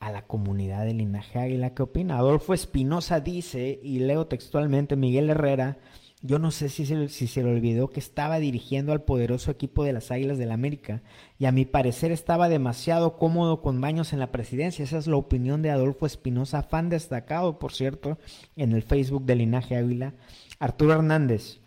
a 0.00 0.10
la 0.10 0.26
comunidad 0.26 0.84
de 0.84 0.94
Linaje 0.94 1.38
Águila 1.38 1.74
qué 1.74 1.82
opina. 1.82 2.18
Adolfo 2.18 2.54
Espinosa 2.54 3.20
dice, 3.20 3.78
y 3.82 4.00
leo 4.00 4.26
textualmente, 4.26 4.96
Miguel 4.96 5.30
Herrera 5.30 5.78
yo 6.22 6.38
no 6.38 6.50
sé 6.50 6.68
si 6.68 6.84
se, 6.84 7.08
si 7.08 7.26
se 7.26 7.42
le 7.42 7.50
olvidó 7.50 7.88
que 7.88 8.00
estaba 8.00 8.38
dirigiendo 8.38 8.92
al 8.92 9.02
poderoso 9.02 9.50
equipo 9.50 9.84
de 9.84 9.94
las 9.94 10.10
Águilas 10.10 10.36
del 10.36 10.50
América 10.50 11.02
y 11.38 11.46
a 11.46 11.52
mi 11.52 11.64
parecer 11.64 12.12
estaba 12.12 12.50
demasiado 12.50 13.16
cómodo 13.16 13.62
con 13.62 13.80
Baños 13.80 14.12
en 14.12 14.18
la 14.18 14.30
presidencia. 14.30 14.84
Esa 14.84 14.98
es 14.98 15.06
la 15.06 15.16
opinión 15.16 15.62
de 15.62 15.70
Adolfo 15.70 16.04
Espinosa, 16.04 16.62
fan 16.62 16.90
destacado, 16.90 17.58
por 17.58 17.72
cierto, 17.72 18.18
en 18.54 18.72
el 18.72 18.82
Facebook 18.82 19.24
de 19.24 19.36
Linaje 19.36 19.76
Águila. 19.76 20.12
Arturo 20.58 20.92
Hernández. 20.92 21.60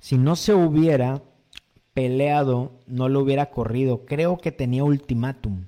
Si 0.00 0.16
no 0.16 0.34
se 0.34 0.54
hubiera 0.54 1.22
peleado, 1.92 2.80
no 2.86 3.10
lo 3.10 3.20
hubiera 3.20 3.50
corrido. 3.50 4.06
Creo 4.06 4.38
que 4.38 4.52
tenía 4.52 4.84
ultimátum. 4.84 5.66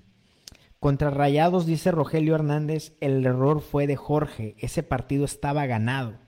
Contra 0.85 1.09
Rayados, 1.09 1.64
dice 1.64 1.92
Rogelio 1.92 2.35
Hernández, 2.35 2.92
el 3.01 3.25
error 3.25 3.62
fue 3.62 3.87
de 3.87 3.97
Jorge. 3.97 4.55
Ese 4.59 4.83
partido 4.83 5.25
estaba 5.25 5.64
ganado. 5.64 6.18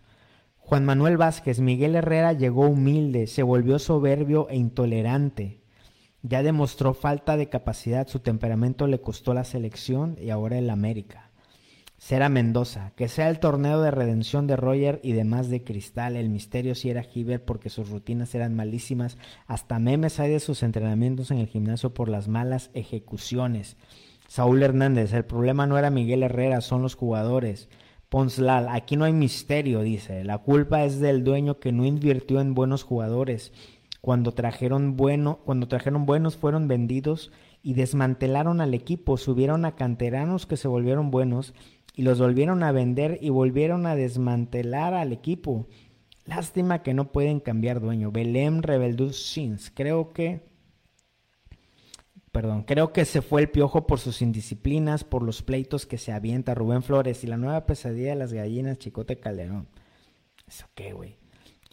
Juan 0.56 0.86
Manuel 0.86 1.18
Vázquez, 1.18 1.60
Miguel 1.60 1.94
Herrera 1.94 2.32
llegó 2.32 2.66
humilde, 2.66 3.26
se 3.26 3.42
volvió 3.42 3.78
soberbio 3.78 4.48
e 4.48 4.56
intolerante. 4.56 5.60
Ya 6.22 6.42
demostró 6.42 6.94
falta 6.94 7.36
de 7.36 7.50
capacidad, 7.50 8.08
su 8.08 8.20
temperamento 8.20 8.86
le 8.86 8.98
costó 8.98 9.34
la 9.34 9.44
selección 9.44 10.16
y 10.18 10.30
ahora 10.30 10.56
el 10.56 10.70
América. 10.70 11.32
Será 11.98 12.30
Mendoza, 12.30 12.94
que 12.96 13.08
sea 13.08 13.28
el 13.28 13.40
torneo 13.40 13.82
de 13.82 13.90
redención 13.90 14.46
de 14.46 14.56
Roger 14.56 15.00
y 15.02 15.12
demás 15.12 15.50
de 15.50 15.64
Cristal, 15.64 16.16
el 16.16 16.30
misterio 16.30 16.74
si 16.74 16.88
era 16.88 17.02
Giver 17.02 17.44
porque 17.44 17.68
sus 17.68 17.90
rutinas 17.90 18.34
eran 18.34 18.56
malísimas, 18.56 19.18
hasta 19.46 19.78
memes 19.78 20.18
hay 20.18 20.30
de 20.30 20.40
sus 20.40 20.62
entrenamientos 20.62 21.30
en 21.30 21.40
el 21.40 21.46
gimnasio 21.46 21.92
por 21.92 22.08
las 22.08 22.26
malas 22.26 22.70
ejecuciones. 22.72 23.76
Saúl 24.28 24.62
Hernández, 24.62 25.12
el 25.12 25.24
problema 25.24 25.66
no 25.66 25.78
era 25.78 25.90
Miguel 25.90 26.22
Herrera, 26.22 26.60
son 26.60 26.82
los 26.82 26.94
jugadores. 26.94 27.68
Ponslal, 28.08 28.68
aquí 28.68 28.96
no 28.96 29.04
hay 29.04 29.12
misterio, 29.12 29.82
dice. 29.82 30.24
La 30.24 30.38
culpa 30.38 30.84
es 30.84 31.00
del 31.00 31.24
dueño 31.24 31.58
que 31.58 31.72
no 31.72 31.84
invirtió 31.84 32.40
en 32.40 32.54
buenos 32.54 32.82
jugadores. 32.82 33.52
Cuando 34.00 34.32
trajeron, 34.32 34.96
bueno, 34.96 35.40
cuando 35.44 35.66
trajeron 35.66 36.06
buenos 36.06 36.36
fueron 36.36 36.68
vendidos 36.68 37.32
y 37.62 37.74
desmantelaron 37.74 38.60
al 38.60 38.74
equipo. 38.74 39.16
Subieron 39.16 39.64
a 39.64 39.74
canteranos 39.74 40.46
que 40.46 40.56
se 40.56 40.68
volvieron 40.68 41.10
buenos 41.10 41.54
y 41.94 42.02
los 42.02 42.20
volvieron 42.20 42.62
a 42.62 42.70
vender 42.70 43.18
y 43.20 43.30
volvieron 43.30 43.86
a 43.86 43.96
desmantelar 43.96 44.94
al 44.94 45.12
equipo. 45.12 45.66
Lástima 46.24 46.82
que 46.82 46.94
no 46.94 47.10
pueden 47.10 47.40
cambiar 47.40 47.80
dueño. 47.80 48.12
Belém 48.12 48.62
Rebeldus 48.62 49.26
Sins. 49.26 49.72
Creo 49.74 50.12
que 50.12 50.42
perdón, 52.36 52.64
creo 52.64 52.92
que 52.92 53.06
se 53.06 53.22
fue 53.22 53.40
el 53.40 53.48
piojo 53.48 53.86
por 53.86 53.98
sus 53.98 54.20
indisciplinas, 54.20 55.04
por 55.04 55.22
los 55.22 55.40
pleitos 55.40 55.86
que 55.86 55.96
se 55.96 56.12
avienta 56.12 56.54
Rubén 56.54 56.82
Flores 56.82 57.24
y 57.24 57.26
la 57.26 57.38
nueva 57.38 57.64
pesadilla 57.64 58.10
de 58.10 58.16
las 58.16 58.34
gallinas 58.34 58.76
Chicote 58.76 59.18
Calderón. 59.18 59.68
¿Eso 60.46 60.66
qué, 60.74 60.92
güey? 60.92 61.16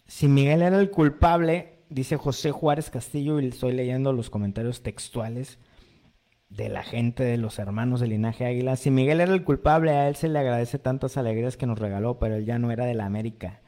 Si 0.06 0.26
Miguel 0.26 0.62
era 0.62 0.80
el 0.80 0.90
culpable, 0.90 1.80
dice 1.90 2.16
José 2.16 2.50
Juárez 2.50 2.88
Castillo, 2.88 3.40
y 3.40 3.48
estoy 3.48 3.74
leyendo 3.74 4.14
los 4.14 4.30
comentarios 4.30 4.82
textuales 4.82 5.58
de 6.48 6.70
la 6.70 6.82
gente 6.82 7.24
de 7.24 7.36
los 7.36 7.58
hermanos 7.58 8.00
del 8.00 8.08
linaje 8.08 8.46
Águila. 8.46 8.76
Si 8.76 8.90
Miguel 8.90 9.20
era 9.20 9.34
el 9.34 9.44
culpable, 9.44 9.90
a 9.90 10.08
él 10.08 10.16
se 10.16 10.30
le 10.30 10.38
agradece 10.38 10.78
tantas 10.78 11.18
alegrías 11.18 11.58
que 11.58 11.66
nos 11.66 11.78
regaló, 11.78 12.18
pero 12.18 12.36
él 12.36 12.46
ya 12.46 12.58
no 12.58 12.70
era 12.70 12.86
de 12.86 12.94
la 12.94 13.04
América. 13.04 13.60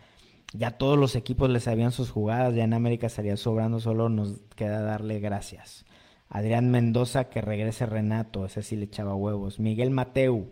Ya 0.54 0.70
todos 0.70 0.98
los 0.98 1.14
equipos 1.14 1.50
le 1.50 1.61
sabían 1.61 1.92
sus 1.92 2.11
jugadas, 2.11 2.54
ya 2.54 2.64
en 2.64 2.72
América 2.72 3.06
estaría 3.06 3.37
sobrando, 3.37 3.80
solo 3.80 4.09
nos 4.09 4.40
queda 4.54 4.80
darle 4.80 5.20
gracias. 5.20 5.85
Adrián 6.29 6.71
Mendoza, 6.71 7.29
que 7.29 7.41
regrese 7.41 7.87
Renato, 7.87 8.45
ese 8.45 8.62
sí 8.62 8.77
le 8.77 8.85
echaba 8.85 9.15
huevos. 9.15 9.61
Miguel 9.61 9.91
Mateu. 9.91 10.51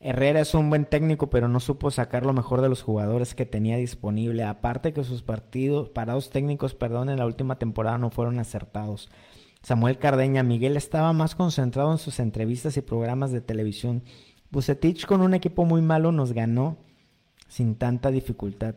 Herrera 0.00 0.40
es 0.40 0.52
un 0.54 0.68
buen 0.68 0.84
técnico, 0.84 1.30
pero 1.30 1.46
no 1.46 1.60
supo 1.60 1.90
sacar 1.92 2.26
lo 2.26 2.32
mejor 2.32 2.60
de 2.60 2.68
los 2.68 2.82
jugadores 2.82 3.34
que 3.34 3.46
tenía 3.46 3.76
disponible. 3.76 4.42
Aparte 4.42 4.92
que 4.92 5.04
sus 5.04 5.22
partidos, 5.22 5.90
parados 5.90 6.30
técnicos, 6.30 6.74
perdón, 6.74 7.08
en 7.08 7.18
la 7.18 7.26
última 7.26 7.56
temporada 7.56 7.98
no 7.98 8.10
fueron 8.10 8.40
acertados. 8.40 9.10
Samuel 9.62 9.98
Cardeña, 9.98 10.42
Miguel 10.42 10.76
estaba 10.76 11.12
más 11.12 11.36
concentrado 11.36 11.92
en 11.92 11.98
sus 11.98 12.18
entrevistas 12.18 12.76
y 12.76 12.82
programas 12.82 13.30
de 13.30 13.40
televisión. 13.40 14.02
Bucetich 14.50 15.06
con 15.06 15.20
un 15.22 15.34
equipo 15.34 15.64
muy 15.64 15.82
malo 15.82 16.10
nos 16.10 16.32
ganó 16.32 16.76
sin 17.46 17.76
tanta 17.76 18.10
dificultad. 18.10 18.74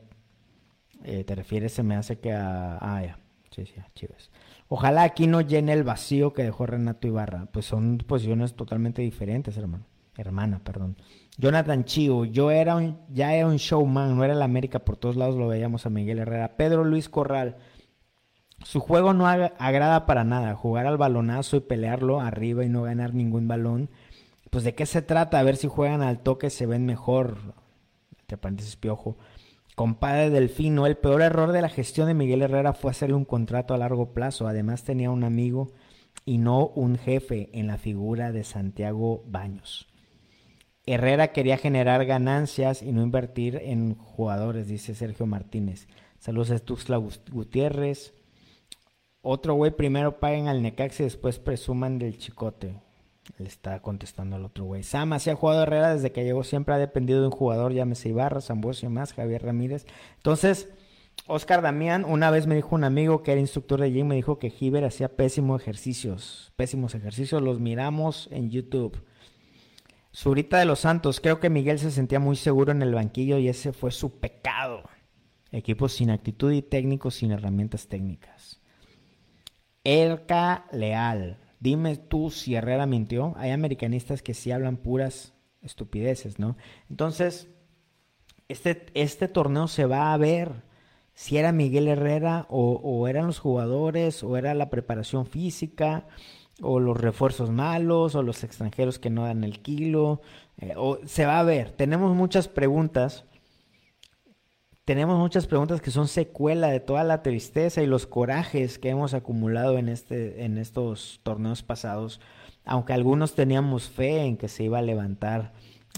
Eh, 1.03 1.23
¿Te 1.23 1.33
refieres? 1.33 1.73
Se 1.73 1.81
me 1.81 1.95
hace 1.95 2.19
que 2.19 2.31
a... 2.33 2.77
Ah, 2.79 3.03
ya. 3.03 3.19
Sí, 3.49 3.65
sí, 3.65 3.73
chivas. 3.95 4.29
Ojalá 4.67 5.03
aquí 5.03 5.27
no 5.27 5.41
llene 5.41 5.73
el 5.73 5.83
vacío 5.83 6.33
que 6.33 6.43
dejó 6.43 6.65
Renato 6.65 7.07
Ibarra. 7.07 7.47
Pues 7.51 7.65
son 7.65 7.97
posiciones 7.99 8.55
totalmente 8.55 9.01
diferentes, 9.01 9.57
hermano. 9.57 9.85
Hermana, 10.17 10.59
perdón. 10.63 10.95
Jonathan 11.37 11.83
Chivo, 11.83 12.25
yo 12.25 12.49
era 12.49 12.77
un, 12.77 12.97
ya 13.09 13.33
era 13.33 13.47
un 13.47 13.57
showman, 13.57 14.15
no 14.15 14.23
era 14.23 14.33
el 14.33 14.41
América, 14.41 14.79
por 14.79 14.95
todos 14.95 15.17
lados 15.17 15.35
lo 15.35 15.47
veíamos 15.47 15.85
a 15.85 15.89
Miguel 15.89 16.19
Herrera. 16.19 16.55
Pedro 16.55 16.85
Luis 16.85 17.09
Corral, 17.09 17.57
su 18.63 18.79
juego 18.79 19.13
no 19.13 19.27
agrada 19.27 20.05
para 20.05 20.23
nada, 20.23 20.55
jugar 20.55 20.87
al 20.87 20.97
balonazo 20.97 21.57
y 21.57 21.61
pelearlo 21.61 22.21
arriba 22.21 22.63
y 22.63 22.69
no 22.69 22.83
ganar 22.83 23.13
ningún 23.13 23.47
balón. 23.47 23.89
Pues 24.49 24.63
de 24.63 24.73
qué 24.73 24.85
se 24.85 25.01
trata, 25.01 25.39
a 25.39 25.43
ver 25.43 25.57
si 25.57 25.67
juegan 25.67 26.01
al 26.01 26.19
toque, 26.19 26.49
se 26.49 26.65
ven 26.65 26.85
mejor. 26.85 27.37
Te 28.25 28.37
paréntesis 28.37 28.77
piojo. 28.77 29.17
Compadre 29.75 30.29
Delfino, 30.29 30.87
el 30.87 30.95
peor 30.95 31.21
error 31.21 31.51
de 31.51 31.61
la 31.61 31.67
gestión 31.67 32.07
de 32.07 32.13
Miguel 32.13 32.41
Herrera 32.41 32.71
fue 32.71 32.91
hacerle 32.91 33.15
un 33.15 33.25
contrato 33.25 33.73
a 33.73 33.77
largo 33.77 34.13
plazo. 34.13 34.47
Además 34.47 34.85
tenía 34.85 35.11
un 35.11 35.25
amigo 35.25 35.73
y 36.23 36.37
no 36.37 36.67
un 36.67 36.97
jefe 36.97 37.49
en 37.51 37.67
la 37.67 37.77
figura 37.77 38.31
de 38.31 38.45
Santiago 38.45 39.23
Baños. 39.27 39.87
Herrera 40.85 41.33
quería 41.33 41.57
generar 41.57 42.05
ganancias 42.05 42.83
y 42.83 42.93
no 42.93 43.01
invertir 43.01 43.59
en 43.61 43.95
jugadores, 43.95 44.67
dice 44.69 44.95
Sergio 44.95 45.25
Martínez. 45.25 45.87
Saludos 46.19 46.51
a 46.51 46.59
Tuxtla 46.59 46.97
Gutiérrez. 47.31 48.13
Otro 49.21 49.55
güey, 49.55 49.71
primero 49.71 50.21
paguen 50.21 50.47
al 50.47 50.61
Necaxa 50.61 51.03
y 51.03 51.07
después 51.07 51.37
presuman 51.37 51.99
del 51.99 52.17
chicote. 52.17 52.75
Le 53.37 53.47
está 53.47 53.81
contestando 53.81 54.35
al 54.35 54.45
otro 54.45 54.65
güey. 54.65 54.83
Sam 54.83 55.13
así 55.13 55.29
ha 55.29 55.35
jugado 55.35 55.63
Herrera 55.63 55.93
desde 55.93 56.11
que 56.11 56.23
llegó. 56.23 56.43
Siempre 56.43 56.75
ha 56.75 56.77
dependido 56.77 57.21
de 57.21 57.27
un 57.27 57.31
jugador, 57.31 57.73
llámese 57.73 58.09
Ibarra, 58.09 58.41
Zambuesio 58.41 58.89
más, 58.89 59.13
Javier 59.13 59.43
Ramírez. 59.43 59.85
Entonces, 60.17 60.69
Oscar 61.27 61.61
Damián, 61.61 62.05
una 62.05 62.29
vez 62.29 62.45
me 62.45 62.55
dijo 62.55 62.75
un 62.75 62.83
amigo 62.83 63.23
que 63.23 63.31
era 63.31 63.41
instructor 63.41 63.81
de 63.81 63.91
gym, 63.91 64.07
me 64.07 64.15
dijo 64.15 64.37
que 64.37 64.51
Giver 64.51 64.85
hacía 64.85 65.15
pésimos 65.15 65.61
ejercicios. 65.61 66.53
Pésimos 66.55 66.93
ejercicios, 66.93 67.41
los 67.41 67.59
miramos 67.59 68.29
en 68.31 68.51
YouTube. 68.51 69.03
Zurita 70.13 70.59
de 70.59 70.65
los 70.65 70.79
Santos, 70.79 71.19
creo 71.19 71.39
que 71.39 71.49
Miguel 71.49 71.79
se 71.79 71.91
sentía 71.91 72.19
muy 72.19 72.35
seguro 72.35 72.71
en 72.71 72.81
el 72.81 72.93
banquillo 72.93 73.37
y 73.37 73.49
ese 73.49 73.73
fue 73.73 73.91
su 73.91 74.19
pecado. 74.19 74.83
Equipos 75.51 75.93
sin 75.93 76.09
actitud 76.09 76.51
y 76.51 76.61
técnicos 76.61 77.15
sin 77.15 77.31
herramientas 77.31 77.87
técnicas. 77.87 78.61
Elka 79.83 80.65
Leal, 80.71 81.37
Dime 81.65 81.95
tú 81.95 82.29
si 82.29 82.53
Herrera 82.53 82.85
mintió. 82.85 83.33
Hay 83.37 83.49
americanistas 83.49 84.21
que 84.21 84.35
sí 84.35 84.51
hablan 84.51 84.77
puras 84.77 85.33
estupideces, 85.63 86.37
¿no? 86.37 86.57
Entonces, 86.91 87.47
este, 88.47 88.85
este 88.93 89.27
torneo 89.27 89.67
se 89.67 89.87
va 89.87 90.13
a 90.13 90.17
ver 90.17 90.61
si 91.15 91.37
era 91.37 91.51
Miguel 91.51 91.87
Herrera 91.87 92.45
o, 92.49 93.07
eran 93.07 93.25
los 93.25 93.39
jugadores 93.39 94.21
o 94.21 94.37
era 94.37 94.53
la 94.53 94.69
preparación 94.69 95.25
física 95.25 96.05
o 96.61 96.79
los 96.79 97.01
refuerzos 97.01 97.49
malos 97.49 98.13
o 98.13 98.21
los 98.21 98.43
extranjeros 98.43 98.99
que 98.99 99.09
no 99.09 99.23
dan 99.23 99.43
el 99.43 99.63
kilo. 99.63 100.21
Eh, 100.59 100.75
o, 100.77 100.99
se 101.07 101.25
va 101.25 101.39
a 101.39 101.43
ver. 101.43 101.71
Tenemos 101.71 102.15
muchas 102.15 102.47
preguntas 102.47 103.25
tenemos 104.85 105.17
muchas 105.17 105.47
preguntas 105.47 105.81
que 105.81 105.89
son 105.89 106.07
secuela 106.07 106.67
de 106.67 106.79
toda 106.79 107.03
la 107.03 107.23
tristeza 107.23 107.81
y 107.81 107.87
los 107.87 108.05
corajes 108.05 108.77
que 108.77 108.89
hemos 108.89 109.15
acumulado 109.15 109.79
en, 109.79 109.89
este, 109.89 110.45
en 110.45 110.59
estos 110.59 111.19
torneos 111.23 111.63
pasados, 111.63 112.21
aunque 112.63 112.93
algunos 112.93 113.33
teníamos 113.33 113.89
fe 113.89 114.21
en 114.21 114.37
que 114.37 114.47
se 114.47 114.63
iba 114.63 114.77
a 114.77 114.83
levantar, 114.83 115.53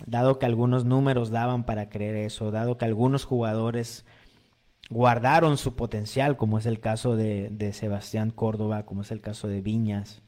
dado 0.06 0.40
que 0.40 0.46
algunos 0.46 0.86
números 0.86 1.32
daban 1.32 1.66
para 1.66 1.90
creer 1.90 2.16
eso, 2.16 2.50
dado 2.50 2.78
que 2.78 2.86
algunos 2.86 3.26
jugadores 3.26 4.06
guardaron 4.90 5.58
su 5.58 5.76
potencial, 5.76 6.38
como 6.38 6.58
es 6.58 6.66
el 6.66 6.80
caso 6.80 7.18
de, 7.18 7.50
de 7.52 7.74
Sebastián 7.74 8.32
Córdoba, 8.32 8.86
como 8.86 9.02
es 9.02 9.12
el 9.12 9.20
caso 9.20 9.50
de 9.50 9.60
Viñas, 9.60 10.22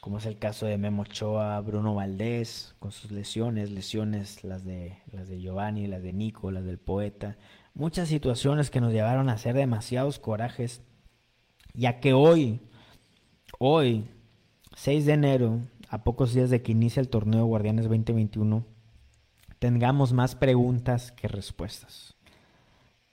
como 0.00 0.18
es 0.18 0.26
el 0.26 0.38
caso 0.38 0.66
de 0.66 0.76
Memo 0.76 1.02
Ochoa, 1.02 1.60
Bruno 1.60 1.94
Valdés, 1.94 2.74
con 2.80 2.90
sus 2.90 3.12
lesiones, 3.12 3.70
lesiones 3.70 4.42
las 4.42 4.64
de, 4.64 4.98
las 5.12 5.28
de 5.28 5.40
Giovanni, 5.40 5.86
las 5.86 6.02
de 6.02 6.12
Nico, 6.12 6.50
las 6.50 6.64
del 6.64 6.78
poeta, 6.78 7.36
muchas 7.76 8.08
situaciones 8.08 8.70
que 8.70 8.80
nos 8.80 8.92
llevaron 8.92 9.28
a 9.28 9.34
hacer 9.34 9.54
demasiados 9.54 10.18
corajes, 10.18 10.80
ya 11.74 12.00
que 12.00 12.14
hoy, 12.14 12.60
hoy, 13.58 14.08
6 14.74 15.06
de 15.06 15.12
enero, 15.12 15.60
a 15.88 16.02
pocos 16.02 16.32
días 16.34 16.50
de 16.50 16.62
que 16.62 16.72
inicie 16.72 17.00
el 17.00 17.08
torneo 17.08 17.44
Guardianes 17.44 17.84
2021, 17.84 18.64
tengamos 19.58 20.12
más 20.12 20.34
preguntas 20.34 21.12
que 21.12 21.28
respuestas. 21.28 22.14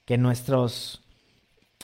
Que 0.06 0.16
nuestros, 0.16 1.02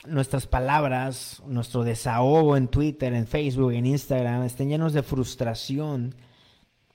nuestras 0.05 0.47
palabras, 0.47 1.41
nuestro 1.45 1.83
desahogo 1.83 2.57
en 2.57 2.67
Twitter, 2.67 3.13
en 3.13 3.27
Facebook, 3.27 3.73
en 3.73 3.85
Instagram, 3.85 4.43
estén 4.43 4.69
llenos 4.69 4.93
de 4.93 5.03
frustración 5.03 6.15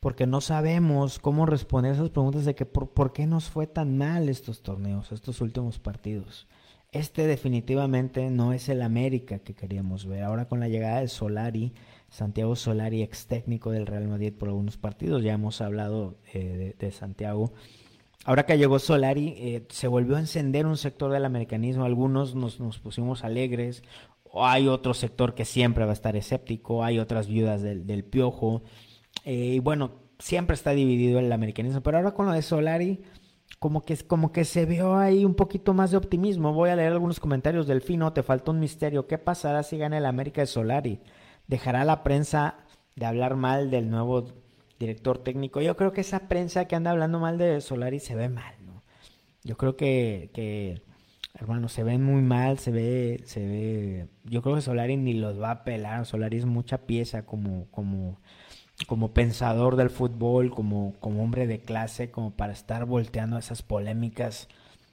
porque 0.07 0.29
no 0.29 0.41
sabemos 0.41 1.19
cómo 1.19 1.47
responder 1.47 1.95
esas 1.95 2.11
preguntas 2.11 2.45
de 2.45 2.55
que 2.55 2.65
por, 2.65 3.13
qué 3.13 3.27
nos 3.27 3.51
fue 3.51 3.67
tan 3.67 3.99
mal 3.99 4.29
estos 4.29 4.63
torneos, 4.63 5.11
estos 5.11 5.41
últimos 5.41 5.81
partidos. 5.81 6.47
Este 6.93 7.27
definitivamente 7.27 8.31
no 8.31 8.53
es 8.53 8.69
el 8.69 8.83
América 8.83 9.41
que 9.41 9.55
queríamos 9.55 10.07
ver. 10.07 10.23
Ahora 10.23 10.47
con 10.47 10.61
la 10.61 10.69
llegada 10.69 11.01
de 11.01 11.09
Solari, 11.09 11.73
Santiago 12.09 12.55
Solari, 12.55 13.03
ex 13.03 13.27
técnico 13.27 13.73
del 13.73 13.85
Real 13.85 14.07
Madrid 14.07 14.33
por 14.33 14.49
algunos 14.49 14.77
partidos, 14.77 15.25
ya 15.25 15.33
hemos 15.33 15.61
hablado 15.61 16.15
eh, 16.33 16.77
de, 16.79 16.93
Santiago. 16.93 17.53
Ahora 18.25 18.47
que 18.47 18.59
llegó 18.59 18.79
Solari, 18.79 19.35
eh, 19.39 19.67
se 19.71 19.89
volvió 19.89 20.15
a 20.15 20.21
encender 20.21 20.67
un 20.67 20.77
sector 20.77 21.11
del 21.11 21.25
americanismo. 21.25 21.85
Algunos 21.85 22.37
nos, 22.37 22.61
nos 22.61 22.79
pusimos 22.79 23.25
alegres, 23.25 23.83
hay 24.35 24.69
otro 24.69 24.95
sector 24.95 25.35
que 25.35 25.45
siempre 25.45 25.85
va 25.85 25.91
a 25.91 25.95
estar 25.95 26.15
escéptico, 26.15 26.85
hay 26.85 27.01
otras 27.01 27.27
viudas 27.27 27.61
del, 27.61 27.89
del 27.89 28.05
piojo. 28.05 28.63
Eh, 29.25 29.55
y 29.55 29.59
bueno, 29.59 29.93
siempre 30.19 30.55
está 30.55 30.71
dividido 30.71 31.19
el 31.19 31.33
americanismo, 31.33 31.83
pero 31.83 31.99
ahora 31.99 32.15
con 32.15 32.27
lo 32.27 32.33
de 32.33 32.43
Solari, 32.43 33.03
como 33.59 33.85
que, 33.85 33.97
como 33.97 34.33
que 34.33 34.45
se 34.45 34.67
vio 34.67 34.97
ahí 34.97 35.25
un 35.25 35.35
poquito 35.35 35.75
más 35.75 35.91
de 35.91 35.97
optimismo. 35.97 36.53
Voy 36.53 36.71
a 36.71 36.77
leer 36.77 36.93
algunos 36.93 37.21
comentarios 37.21 37.67
del 37.67 37.81
Fino, 37.83 38.13
te 38.13 38.23
falta 38.23 38.51
un 38.51 38.61
misterio. 38.61 39.07
¿Qué 39.07 39.19
pasará 39.19 39.63
si 39.63 39.79
gana 39.79 39.99
el 39.99 40.07
América 40.07 40.43
de 40.43 40.47
Solari? 40.47 41.01
¿Dejará 41.47 41.85
la 41.85 42.03
prensa 42.03 42.59
de 42.97 43.07
hablar 43.07 43.37
mal 43.37 43.71
del 43.71 43.91
nuevo 43.91 44.27
director 44.79 45.19
técnico? 45.19 45.61
Yo 45.61 45.77
creo 45.77 45.93
que 45.93 46.03
esa 46.03 46.29
prensa 46.29 46.67
que 46.67 46.77
anda 46.77 46.91
hablando 46.91 47.19
mal 47.19 47.39
de 47.39 47.61
Solari 47.61 48.01
se 48.01 48.15
ve 48.15 48.29
mal, 48.29 48.55
¿no? 48.65 48.83
Yo 49.43 49.57
creo 49.57 49.77
que, 49.77 50.31
que 50.35 50.83
hermano, 51.35 51.69
se 51.69 51.85
ve 51.85 51.99
muy 51.99 52.23
mal, 52.23 52.59
se 52.59 52.71
ve, 52.71 53.23
se 53.25 53.47
ve. 53.47 54.09
Yo 54.25 54.43
creo 54.43 54.57
que 54.57 54.63
Solari 54.63 54.97
ni 54.97 55.15
los 55.15 55.41
va 55.41 55.51
a 55.51 55.65
pelar. 55.65 56.05
Solari 56.07 56.39
es 56.39 56.47
mucha 56.47 56.87
pieza 56.87 57.25
como, 57.27 57.71
como 57.71 58.21
como 58.85 59.13
pensador 59.13 59.77
del 59.77 59.89
fútbol, 59.89 60.51
como, 60.51 60.95
como 61.01 61.23
hombre 61.23 61.47
de 61.47 61.61
clase, 61.61 62.11
como 62.11 62.33
para 62.33 62.53
estar 62.53 62.85
volteando 62.85 63.39
esas 63.39 63.63
polémicas, 63.63 64.49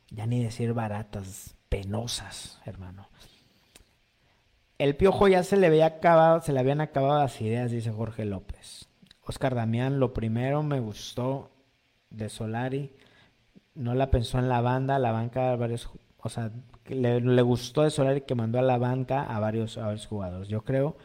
ya 0.09 0.25
ni 0.25 0.41
decir 0.41 0.73
baratas, 0.73 1.55
penosas, 1.67 2.61
hermano. 2.65 3.09
El 4.77 4.95
piojo 4.95 5.27
ya 5.27 5.43
se 5.43 5.57
le 5.57 5.67
había 5.67 5.85
acabado, 5.85 6.41
se 6.41 6.53
le 6.53 6.59
habían 6.59 6.81
acabado 6.81 7.19
las 7.19 7.39
ideas, 7.41 7.71
dice 7.71 7.91
Jorge 7.91 8.25
López. 8.25 8.87
Oscar 9.25 9.55
Damián, 9.55 9.99
lo 9.99 10.13
primero 10.13 10.63
me 10.63 10.79
gustó 10.79 11.51
de 12.09 12.29
Solari, 12.29 12.95
no 13.75 13.95
la 13.95 14.09
pensó 14.09 14.39
en 14.39 14.49
la 14.49 14.61
banda, 14.61 14.99
la 14.99 15.11
banca 15.11 15.55
varios, 15.55 15.89
o 16.17 16.29
sea, 16.29 16.51
le, 16.87 17.21
le 17.21 17.41
gustó 17.41 17.83
de 17.83 17.89
Solari 17.89 18.21
que 18.21 18.35
mandó 18.35 18.59
a 18.59 18.63
la 18.63 18.77
banca 18.77 19.23
a 19.23 19.39
varios, 19.39 19.77
a 19.77 19.85
varios 19.85 20.05
jugadores. 20.05 20.47
Yo 20.47 20.63
creo 20.63 20.97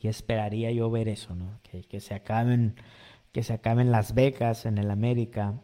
y 0.00 0.08
esperaría 0.08 0.70
yo 0.72 0.90
ver 0.90 1.08
eso, 1.08 1.34
¿no? 1.34 1.60
Que, 1.62 2.00
se 2.00 2.14
acaben, 2.14 2.76
que 3.32 3.42
se 3.42 3.52
acaben 3.52 3.90
las 3.90 4.14
becas 4.14 4.66
en 4.66 4.78
el 4.78 4.90
América, 4.90 5.60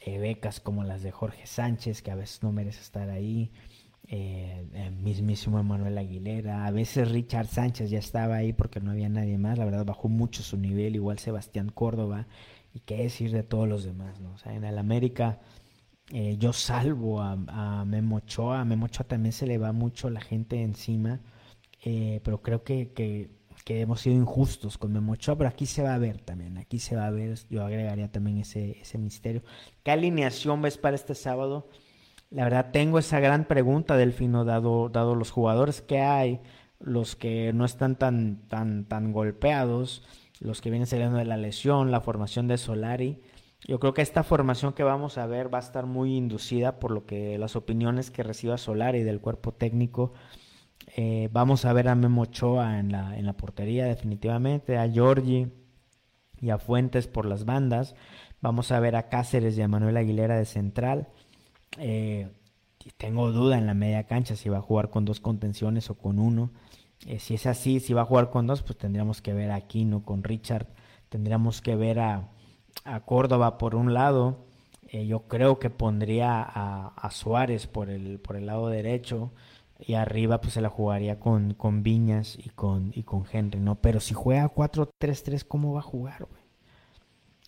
eh, 0.00 0.18
becas 0.18 0.60
como 0.60 0.84
las 0.84 1.02
de 1.02 1.10
Jorge 1.12 1.46
Sánchez, 1.46 2.02
que 2.02 2.10
a 2.10 2.16
veces 2.16 2.42
no 2.42 2.52
merece 2.52 2.80
estar 2.80 3.10
ahí, 3.10 3.52
eh, 4.08 4.66
el 4.74 4.96
mismísimo 4.96 5.58
Emanuel 5.58 5.96
Aguilera, 5.96 6.66
a 6.66 6.70
veces 6.70 7.10
Richard 7.10 7.46
Sánchez 7.46 7.90
ya 7.90 7.98
estaba 7.98 8.36
ahí 8.36 8.52
porque 8.52 8.80
no 8.80 8.90
había 8.90 9.08
nadie 9.08 9.38
más, 9.38 9.58
la 9.58 9.64
verdad 9.64 9.86
bajó 9.86 10.08
mucho 10.08 10.42
su 10.42 10.56
nivel, 10.56 10.96
igual 10.96 11.18
Sebastián 11.18 11.70
Córdoba, 11.70 12.26
y 12.74 12.80
qué 12.80 12.96
decir 12.96 13.32
de 13.32 13.42
todos 13.42 13.68
los 13.68 13.84
demás, 13.84 14.20
¿no? 14.20 14.32
O 14.32 14.38
sea, 14.38 14.54
en 14.54 14.64
el 14.64 14.78
América 14.78 15.40
eh, 16.10 16.36
yo 16.38 16.52
salvo 16.52 17.20
a, 17.22 17.38
a 17.48 17.84
Memo 17.84 18.16
Ochoa, 18.16 18.60
a 18.60 18.64
Memo 18.64 18.86
Ochoa 18.86 19.06
también 19.06 19.32
se 19.32 19.46
le 19.46 19.58
va 19.58 19.72
mucho 19.72 20.10
la 20.10 20.20
gente 20.20 20.62
encima, 20.62 21.20
pero 22.22 22.42
creo 22.42 22.62
que 22.62 23.41
que 23.64 23.80
hemos 23.80 24.00
sido 24.00 24.16
injustos 24.16 24.78
con 24.78 24.92
Memo 24.92 25.12
Ochoa, 25.12 25.36
pero 25.36 25.48
aquí 25.48 25.66
se 25.66 25.82
va 25.82 25.94
a 25.94 25.98
ver 25.98 26.20
también, 26.20 26.58
aquí 26.58 26.78
se 26.78 26.96
va 26.96 27.06
a 27.06 27.10
ver, 27.10 27.38
yo 27.48 27.64
agregaría 27.64 28.10
también 28.10 28.38
ese, 28.38 28.80
ese 28.80 28.98
misterio. 28.98 29.42
¿Qué 29.82 29.90
alineación 29.90 30.62
ves 30.62 30.78
para 30.78 30.96
este 30.96 31.14
sábado? 31.14 31.68
La 32.30 32.44
verdad 32.44 32.70
tengo 32.72 32.98
esa 32.98 33.20
gran 33.20 33.44
pregunta, 33.44 33.96
Delfino, 33.96 34.44
dado, 34.44 34.88
dado 34.88 35.14
los 35.14 35.30
jugadores 35.30 35.82
que 35.82 36.00
hay, 36.00 36.40
los 36.80 37.14
que 37.14 37.52
no 37.52 37.64
están 37.64 37.96
tan, 37.96 38.48
tan, 38.48 38.86
tan 38.86 39.12
golpeados, 39.12 40.02
los 40.40 40.60
que 40.60 40.70
vienen 40.70 40.86
saliendo 40.86 41.18
de 41.18 41.24
la 41.24 41.36
lesión, 41.36 41.90
la 41.90 42.00
formación 42.00 42.48
de 42.48 42.58
Solari. 42.58 43.20
Yo 43.64 43.78
creo 43.78 43.94
que 43.94 44.02
esta 44.02 44.24
formación 44.24 44.72
que 44.72 44.82
vamos 44.82 45.18
a 45.18 45.26
ver 45.26 45.52
va 45.52 45.58
a 45.58 45.62
estar 45.62 45.86
muy 45.86 46.16
inducida 46.16 46.80
por 46.80 46.90
lo 46.90 47.06
que 47.06 47.38
las 47.38 47.54
opiniones 47.54 48.10
que 48.10 48.24
reciba 48.24 48.58
Solari 48.58 49.04
del 49.04 49.20
cuerpo 49.20 49.52
técnico 49.52 50.14
eh, 50.86 51.28
vamos 51.32 51.64
a 51.64 51.72
ver 51.72 51.88
a 51.88 51.94
Memo 51.94 52.22
Ochoa 52.22 52.78
en 52.78 52.92
la, 52.92 53.16
en 53.16 53.26
la 53.26 53.32
portería 53.34 53.86
definitivamente, 53.86 54.78
a 54.78 54.86
Giorgi 54.86 55.48
y 56.40 56.50
a 56.50 56.58
Fuentes 56.58 57.06
por 57.06 57.26
las 57.26 57.44
bandas. 57.44 57.94
Vamos 58.40 58.72
a 58.72 58.80
ver 58.80 58.96
a 58.96 59.08
Cáceres 59.08 59.56
y 59.56 59.62
a 59.62 59.68
Manuel 59.68 59.96
Aguilera 59.96 60.36
de 60.36 60.44
central. 60.44 61.08
Eh, 61.78 62.28
tengo 62.96 63.30
duda 63.30 63.56
en 63.58 63.66
la 63.66 63.74
media 63.74 64.04
cancha 64.04 64.36
si 64.36 64.48
va 64.48 64.58
a 64.58 64.62
jugar 64.62 64.90
con 64.90 65.04
dos 65.04 65.20
contenciones 65.20 65.88
o 65.90 65.94
con 65.94 66.18
uno. 66.18 66.50
Eh, 67.06 67.18
si 67.18 67.34
es 67.34 67.46
así, 67.46 67.80
si 67.80 67.94
va 67.94 68.02
a 68.02 68.06
jugar 68.06 68.30
con 68.30 68.46
dos, 68.46 68.62
pues 68.62 68.76
tendríamos 68.76 69.22
que 69.22 69.32
ver 69.32 69.50
a 69.50 69.56
Aquino 69.56 70.04
con 70.04 70.24
Richard. 70.24 70.66
Tendríamos 71.08 71.62
que 71.62 71.76
ver 71.76 72.00
a, 72.00 72.28
a 72.84 73.00
Córdoba 73.00 73.58
por 73.58 73.74
un 73.74 73.94
lado. 73.94 74.46
yo 74.92 75.26
creo 75.28 75.58
que 75.58 75.70
pondría 75.70 76.42
a, 76.42 76.88
a, 76.88 77.10
Suárez 77.10 77.66
por 77.66 77.88
el, 77.88 78.18
por 78.18 78.36
el 78.36 78.46
lado 78.46 78.68
derecho 78.68 79.32
y 79.86 79.94
arriba 79.94 80.40
pues 80.40 80.54
se 80.54 80.60
la 80.60 80.68
jugaría 80.68 81.18
con, 81.18 81.54
con 81.54 81.82
Viñas 81.82 82.38
y 82.38 82.50
con, 82.50 82.92
y 82.94 83.02
con 83.02 83.24
Henry, 83.30 83.60
¿no? 83.60 83.76
Pero 83.76 84.00
si 84.00 84.14
juega 84.14 84.52
4-3-3, 84.52 85.44
¿cómo 85.46 85.72
va 85.72 85.80
a 85.80 85.84
jugar? 85.84 86.26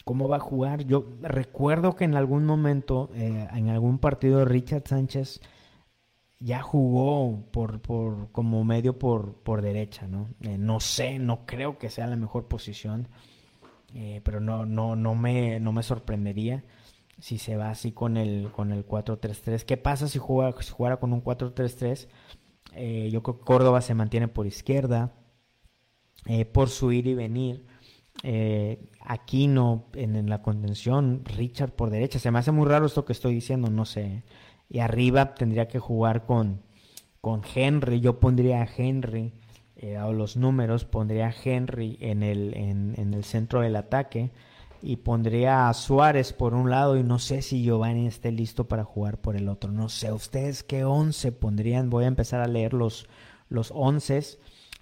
¿Cómo 0.05 0.29
va 0.29 0.37
a 0.37 0.41
jugar? 0.41 0.85
Yo 0.85 1.07
recuerdo 1.23 1.97
que 1.97 2.05
en 2.05 2.15
algún 2.15 2.45
momento, 2.45 3.11
eh, 3.15 3.49
en 3.53 3.69
algún 3.69 3.99
partido, 3.99 4.45
Richard 4.45 4.83
Sánchez 4.87 5.41
ya 6.41 6.61
jugó 6.61 7.43
por, 7.53 7.81
por, 7.81 8.31
como 8.33 8.65
medio 8.65 8.99
por, 8.99 9.35
por 9.37 9.63
derecha, 9.63 10.07
¿no? 10.07 10.29
Eh, 10.41 10.59
no 10.59 10.81
sé, 10.81 11.19
no 11.19 11.47
creo 11.47 11.79
que 11.79 11.89
sea 11.89 12.07
la 12.07 12.17
mejor 12.17 12.49
posición, 12.49 13.09
eh, 13.95 14.21
pero 14.25 14.41
no, 14.41 14.67
no, 14.67 14.95
no, 14.95 15.15
me, 15.15 15.59
no 15.61 15.73
me 15.73 15.83
sorprendería 15.83 16.65
si 17.19 17.39
se 17.39 17.57
va 17.57 17.71
así 17.71 17.93
con 17.93 18.17
el, 18.17 18.51
con 18.53 18.73
el 18.73 18.87
4-3-3. 18.87 19.65
¿Qué 19.65 19.77
pasa 19.77 20.09
si, 20.09 20.19
juega, 20.19 20.61
si 20.63 20.71
jugara 20.71 20.99
con 20.99 21.13
un 21.13 21.23
4-3-3? 21.23 22.09
Eh, 22.75 23.09
yo 23.13 23.23
creo 23.23 23.39
que 23.39 23.45
Córdoba 23.45 23.81
se 23.81 23.95
mantiene 23.95 24.29
por 24.29 24.47
izquierda, 24.47 25.13
eh, 26.27 26.45
por 26.45 26.69
su 26.69 26.93
ir 26.93 27.07
y 27.07 27.15
venir. 27.15 27.67
Eh, 28.23 28.91
Aquino 29.07 29.87
en, 29.95 30.29
la 30.31 30.41
contención, 30.43 31.25
Richard 31.25 31.73
por 31.73 31.91
derecha. 31.91 32.19
Se 32.19 32.31
me 32.31 32.39
hace 32.39 32.53
muy 32.53 32.67
raro 32.67 32.87
esto 32.87 33.05
que 33.05 33.13
estoy 33.13 33.35
diciendo, 33.35 33.71
no 33.71 33.85
sé. 33.85 34.23
Y 34.69 34.79
arriba 34.79 35.35
tendría 35.35 35.69
que 35.69 35.79
jugar 35.79 36.25
con, 36.25 36.63
con 37.21 37.43
Henry. 37.55 38.01
Yo 38.01 38.19
pondría 38.21 38.63
a 38.63 38.69
Henry, 38.77 39.35
dado 39.81 40.15
los 40.15 40.37
números, 40.37 40.87
pondría 40.87 41.29
a 41.29 41.35
Henry 41.45 41.99
en 42.01 42.23
el, 42.23 42.55
en 42.55 43.13
el 43.13 43.25
centro 43.25 43.61
del 43.61 43.77
ataque 43.77 44.31
y 44.85 44.97
pondría 44.97 45.71
a 45.71 45.75
Suárez 45.75 46.35
por 46.35 46.53
un 46.53 46.71
lado 46.71 46.99
y 46.99 47.03
no 47.03 47.19
sé 47.19 47.41
si 47.41 47.63
Giovanni 47.63 48.07
esté 48.07 48.31
listo 48.31 48.69
para 48.69 48.85
jugar 48.85 49.19
por 49.19 49.35
el 49.35 49.49
otro. 49.49 49.73
No 49.73 49.89
sé, 49.89 50.13
ustedes 50.13 50.63
qué 50.63 50.85
once 50.85 51.33
pondrían. 51.33 51.89
Voy 51.89 52.05
a 52.05 52.09
empezar 52.09 52.43
a 52.43 52.47
leer 52.47 52.75
los, 52.75 53.09
los 53.49 53.73
once. 53.75 54.23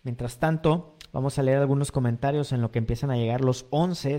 Mientras 0.02 0.38
tanto, 0.38 0.96
vamos 1.12 1.38
a 1.38 1.44
leer 1.44 1.58
algunos 1.58 1.92
comentarios 1.92 2.50
en 2.50 2.60
lo 2.60 2.72
que 2.72 2.80
empiezan 2.80 3.12
a 3.12 3.16
llegar 3.16 3.42
los 3.42 3.66
once, 3.70 4.18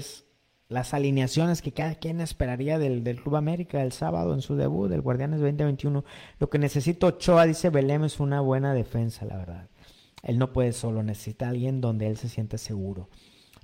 las 0.69 0.93
alineaciones 0.93 1.61
que 1.61 1.73
cada 1.73 1.95
quien 1.95 2.21
esperaría 2.21 2.79
del, 2.79 3.03
del 3.03 3.21
Club 3.21 3.35
América 3.35 3.83
el 3.83 3.91
sábado 3.91 4.33
en 4.33 4.41
su 4.41 4.55
debut 4.55 4.89
del 4.89 5.01
Guardianes 5.01 5.41
2021. 5.41 6.05
Lo 6.39 6.49
que 6.49 6.59
necesito 6.59 7.07
Ochoa, 7.07 7.45
dice 7.45 7.69
Belém, 7.69 8.05
es 8.05 8.21
una 8.21 8.39
buena 8.39 8.73
defensa, 8.73 9.25
la 9.25 9.35
verdad. 9.35 9.67
Él 10.21 10.39
no 10.39 10.53
puede 10.53 10.71
solo, 10.71 11.03
necesita 11.03 11.47
a 11.47 11.49
alguien 11.49 11.81
donde 11.81 12.07
él 12.07 12.15
se 12.15 12.29
siente 12.29 12.57
seguro. 12.57 13.09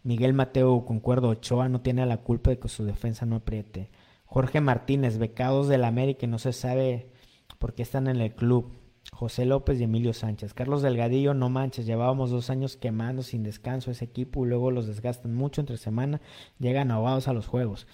Miguel 0.03 0.33
Mateo, 0.33 0.85
concuerdo, 0.85 1.29
Ochoa 1.29 1.69
no 1.69 1.81
tiene 1.81 2.05
la 2.05 2.17
culpa 2.17 2.51
de 2.51 2.59
que 2.59 2.69
su 2.69 2.85
defensa 2.85 3.25
no 3.25 3.37
apriete. 3.37 3.91
Jorge 4.25 4.61
Martínez, 4.61 5.17
becados 5.17 5.67
del 5.67 5.83
América 5.83 6.27
no 6.27 6.39
se 6.39 6.53
sabe 6.53 7.11
por 7.57 7.73
qué 7.73 7.81
están 7.83 8.07
en 8.07 8.21
el 8.21 8.33
club. 8.33 8.71
José 9.11 9.45
López 9.45 9.79
y 9.79 9.83
Emilio 9.83 10.13
Sánchez. 10.13 10.53
Carlos 10.53 10.81
Delgadillo, 10.81 11.33
no 11.33 11.49
manches, 11.49 11.85
llevábamos 11.85 12.29
dos 12.29 12.49
años 12.49 12.77
quemando 12.77 13.23
sin 13.23 13.43
descanso 13.43 13.91
ese 13.91 14.05
equipo 14.05 14.45
y 14.45 14.49
luego 14.49 14.71
los 14.71 14.87
desgastan 14.87 15.33
mucho 15.33 15.61
entre 15.61 15.77
semana, 15.77 16.21
llegan 16.59 16.91
ahogados 16.91 17.27
a 17.27 17.33
los 17.33 17.47
juegos. 17.47 17.87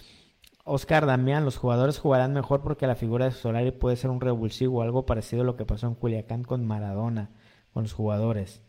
Oscar 0.65 1.06
Damián, 1.06 1.46
los 1.46 1.58
jugadores 1.58 2.00
jugarán 2.00 2.34
mejor 2.34 2.62
porque 2.62 2.88
la 2.88 2.96
figura 2.96 3.26
de 3.26 3.32
Solari 3.32 3.72
puede 3.72 3.96
ser 3.96 4.10
un 4.10 4.20
revulsivo, 4.20 4.82
algo 4.82 5.06
parecido 5.06 5.44
a 5.44 5.46
lo 5.46 5.56
que 5.56 5.65
pasó 5.65 5.88
en 5.88 5.96
Culiacán 5.96 6.44
con 6.44 6.65
Maradona, 6.65 7.30
con 7.72 7.84
los 7.84 7.94
jugadores. 7.94 8.62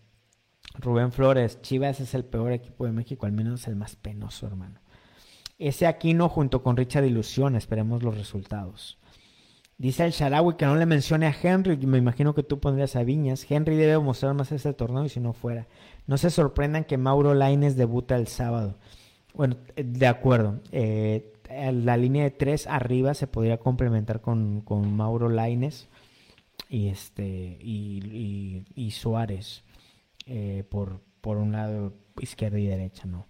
Rubén 0.74 1.12
Flores, 1.12 1.60
Chivas 1.62 2.00
es 2.00 2.14
el 2.14 2.24
peor 2.24 2.52
equipo 2.52 2.84
de 2.84 2.92
México, 2.92 3.26
al 3.26 3.32
menos 3.32 3.66
el 3.66 3.76
más 3.76 3.96
penoso, 3.96 4.46
hermano. 4.46 4.80
Ese 5.58 5.86
Aquino 5.86 6.28
junto 6.28 6.62
con 6.62 6.76
Richard 6.76 7.04
Ilusión, 7.04 7.56
esperemos 7.56 8.02
los 8.02 8.16
resultados. 8.16 8.98
Dice 9.78 10.04
el 10.04 10.12
Sharawi 10.12 10.56
que 10.56 10.66
no 10.66 10.76
le 10.76 10.86
mencione 10.86 11.26
a 11.26 11.34
Henry, 11.42 11.76
me 11.86 11.98
imagino 11.98 12.34
que 12.34 12.42
tú 12.42 12.60
pondrías 12.60 12.96
a 12.96 13.04
Viñas. 13.04 13.50
Henry 13.50 13.76
debe 13.76 13.98
mostrar 13.98 14.34
más 14.34 14.52
este 14.52 14.72
torneo 14.72 15.04
y 15.04 15.10
si 15.10 15.20
no 15.20 15.32
fuera. 15.32 15.66
No 16.06 16.16
se 16.16 16.30
sorprendan 16.30 16.84
que 16.84 16.96
Mauro 16.96 17.34
Laines 17.34 17.76
debuta 17.76 18.16
el 18.16 18.26
sábado. 18.26 18.76
Bueno, 19.34 19.56
de 19.76 20.06
acuerdo. 20.06 20.60
Eh, 20.72 21.32
la 21.50 21.96
línea 21.96 22.24
de 22.24 22.30
tres 22.30 22.66
arriba 22.66 23.12
se 23.14 23.26
podría 23.26 23.58
complementar 23.58 24.20
con, 24.20 24.64
Mauro 24.96 25.28
Laines 25.28 25.88
y, 26.70 26.88
este, 26.88 27.58
y 27.60 28.90
Suárez. 28.92 29.62
Eh, 30.26 30.64
por, 30.68 31.02
por 31.20 31.36
un 31.36 31.52
lado 31.52 31.94
izquierda 32.20 32.58
y 32.58 32.66
derecha, 32.66 33.06
¿no? 33.06 33.26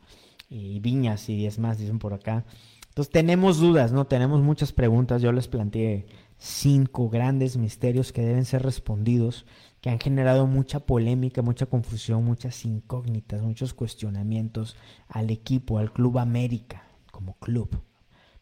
Y 0.48 0.80
Viñas 0.80 1.28
y 1.28 1.37
10 1.37 1.59
más, 1.59 1.78
dicen 1.78 1.98
por 1.98 2.14
acá. 2.14 2.46
Entonces 2.88 3.12
tenemos 3.12 3.59
dudas, 3.59 3.92
¿no? 3.92 4.06
Tenemos 4.06 4.40
muchas 4.40 4.72
preguntas. 4.72 5.20
Yo 5.20 5.30
les 5.30 5.46
planteé 5.48 6.06
cinco 6.38 7.11
grandes 7.11 7.59
misterios 7.59 8.12
que 8.12 8.22
deben 8.22 8.46
ser 8.46 8.62
respondidos, 8.62 9.44
que 9.82 9.90
han 9.90 10.00
generado 10.00 10.46
mucha 10.46 10.80
polémica, 10.80 11.42
mucha 11.42 11.66
confusión, 11.66 12.24
muchas 12.24 12.64
incógnitas, 12.64 13.42
muchos 13.42 13.74
cuestionamientos 13.74 14.76
al 15.09 15.30
equipo, 15.30 15.78
al 15.78 15.92
Club 15.92 16.18
América 16.18 16.82
como 17.11 17.35
club, 17.35 17.82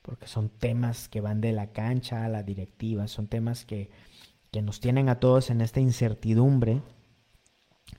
porque 0.03 0.27
son 0.27 0.49
temas 0.49 1.09
que 1.09 1.21
van 1.21 1.41
de 1.41 1.53
la 1.53 1.73
cancha 1.73 2.25
a 2.25 2.29
la 2.29 2.43
directiva, 2.43 3.09
son 3.09 3.29
temas 3.29 3.65
que, 3.65 3.91
que 4.51 4.63
nos 4.63 4.81
tienen 4.81 5.09
a 5.09 5.21
todos 5.21 5.51
en 5.51 5.61
esta 5.61 5.81
incertidumbre 5.81 6.83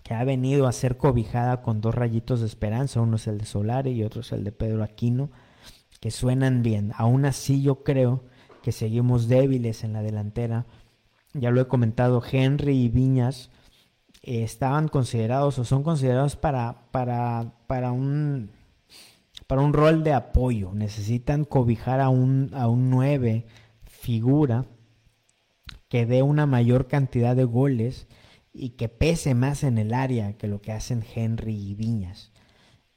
que 0.03 0.13
ha 0.13 0.23
venido 0.23 0.67
a 0.67 0.71
ser 0.71 0.97
cobijada 0.97 1.61
con 1.61 1.81
dos 1.81 1.95
rayitos 1.95 2.41
de 2.41 2.47
esperanza, 2.47 3.01
uno 3.01 3.15
es 3.15 3.27
el 3.27 3.37
de 3.39 3.45
Solari 3.45 3.91
y 3.91 4.03
otro 4.03 4.21
es 4.21 4.31
el 4.31 4.43
de 4.43 4.51
Pedro 4.51 4.83
Aquino, 4.83 5.29
que 5.99 6.11
suenan 6.11 6.63
bien. 6.63 6.91
Aún 6.97 7.25
así 7.25 7.61
yo 7.61 7.83
creo 7.83 8.23
que 8.61 8.71
seguimos 8.71 9.27
débiles 9.27 9.83
en 9.83 9.93
la 9.93 10.01
delantera. 10.01 10.65
Ya 11.33 11.51
lo 11.51 11.61
he 11.61 11.67
comentado, 11.67 12.21
Henry 12.29 12.77
y 12.77 12.89
Viñas 12.89 13.49
eh, 14.21 14.43
estaban 14.43 14.87
considerados 14.87 15.59
o 15.59 15.65
son 15.65 15.83
considerados 15.83 16.35
para, 16.35 16.89
para, 16.91 17.53
para 17.67 17.91
un 17.91 18.51
para 19.47 19.61
un 19.61 19.73
rol 19.73 20.03
de 20.03 20.13
apoyo. 20.13 20.71
Necesitan 20.73 21.45
cobijar 21.45 21.99
a 21.99 22.09
un, 22.09 22.51
a 22.53 22.67
un 22.67 22.89
9 22.89 23.45
figura 23.83 24.65
que 25.89 26.05
dé 26.05 26.21
una 26.21 26.45
mayor 26.45 26.87
cantidad 26.87 27.35
de 27.35 27.43
goles 27.43 28.07
y 28.57 28.69
que 28.71 28.87
pese 28.87 29.35
más 29.35 29.63
en 29.63 29.77
el 29.77 29.93
área 29.93 30.37
que 30.37 30.47
lo 30.47 30.61
que 30.61 30.71
hacen 30.71 31.03
Henry 31.13 31.55
y 31.55 31.75
Viñas. 31.75 32.31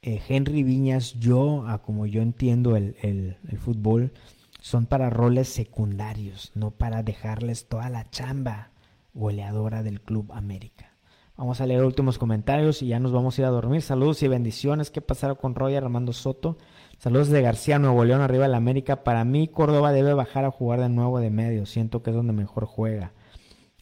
Eh, 0.01 0.21
Henry 0.27 0.59
y 0.59 0.63
Viñas, 0.63 1.15
yo, 1.19 1.67
a 1.67 1.81
como 1.81 2.05
yo 2.05 2.21
entiendo 2.21 2.77
el, 2.77 2.95
el, 3.01 3.35
fútbol, 3.57 4.13
son 4.61 4.85
para 4.85 5.09
roles 5.09 5.49
secundarios, 5.49 6.51
no 6.55 6.71
para 6.71 7.03
dejarles 7.03 7.67
toda 7.67 7.89
la 7.89 8.09
chamba 8.09 8.71
goleadora 9.13 9.83
del 9.83 9.99
Club 9.99 10.31
América. 10.31 10.93
Vamos 11.35 11.59
a 11.59 11.65
leer 11.65 11.83
últimos 11.83 12.17
comentarios 12.17 12.81
y 12.81 12.87
ya 12.87 12.99
nos 12.99 13.11
vamos 13.11 13.37
a 13.37 13.41
ir 13.41 13.45
a 13.45 13.49
dormir. 13.49 13.81
Saludos 13.81 14.23
y 14.23 14.27
bendiciones. 14.27 14.91
¿Qué 14.91 15.01
pasará 15.01 15.35
con 15.35 15.55
Roger 15.55 15.83
Armando 15.83 16.11
Soto? 16.13 16.57
Saludos 16.97 17.29
de 17.29 17.41
García, 17.41 17.79
Nuevo 17.79 18.03
León, 18.03 18.21
arriba 18.21 18.43
de 18.43 18.49
la 18.49 18.57
América. 18.57 19.03
Para 19.03 19.23
mí, 19.23 19.47
Córdoba 19.47 19.93
debe 19.93 20.13
bajar 20.13 20.43
a 20.43 20.51
jugar 20.51 20.81
de 20.81 20.89
nuevo 20.89 21.19
de 21.19 21.29
medio. 21.29 21.65
Siento 21.65 22.03
que 22.03 22.09
es 22.09 22.15
donde 22.15 22.33
mejor 22.33 22.65
juega. 22.65 23.13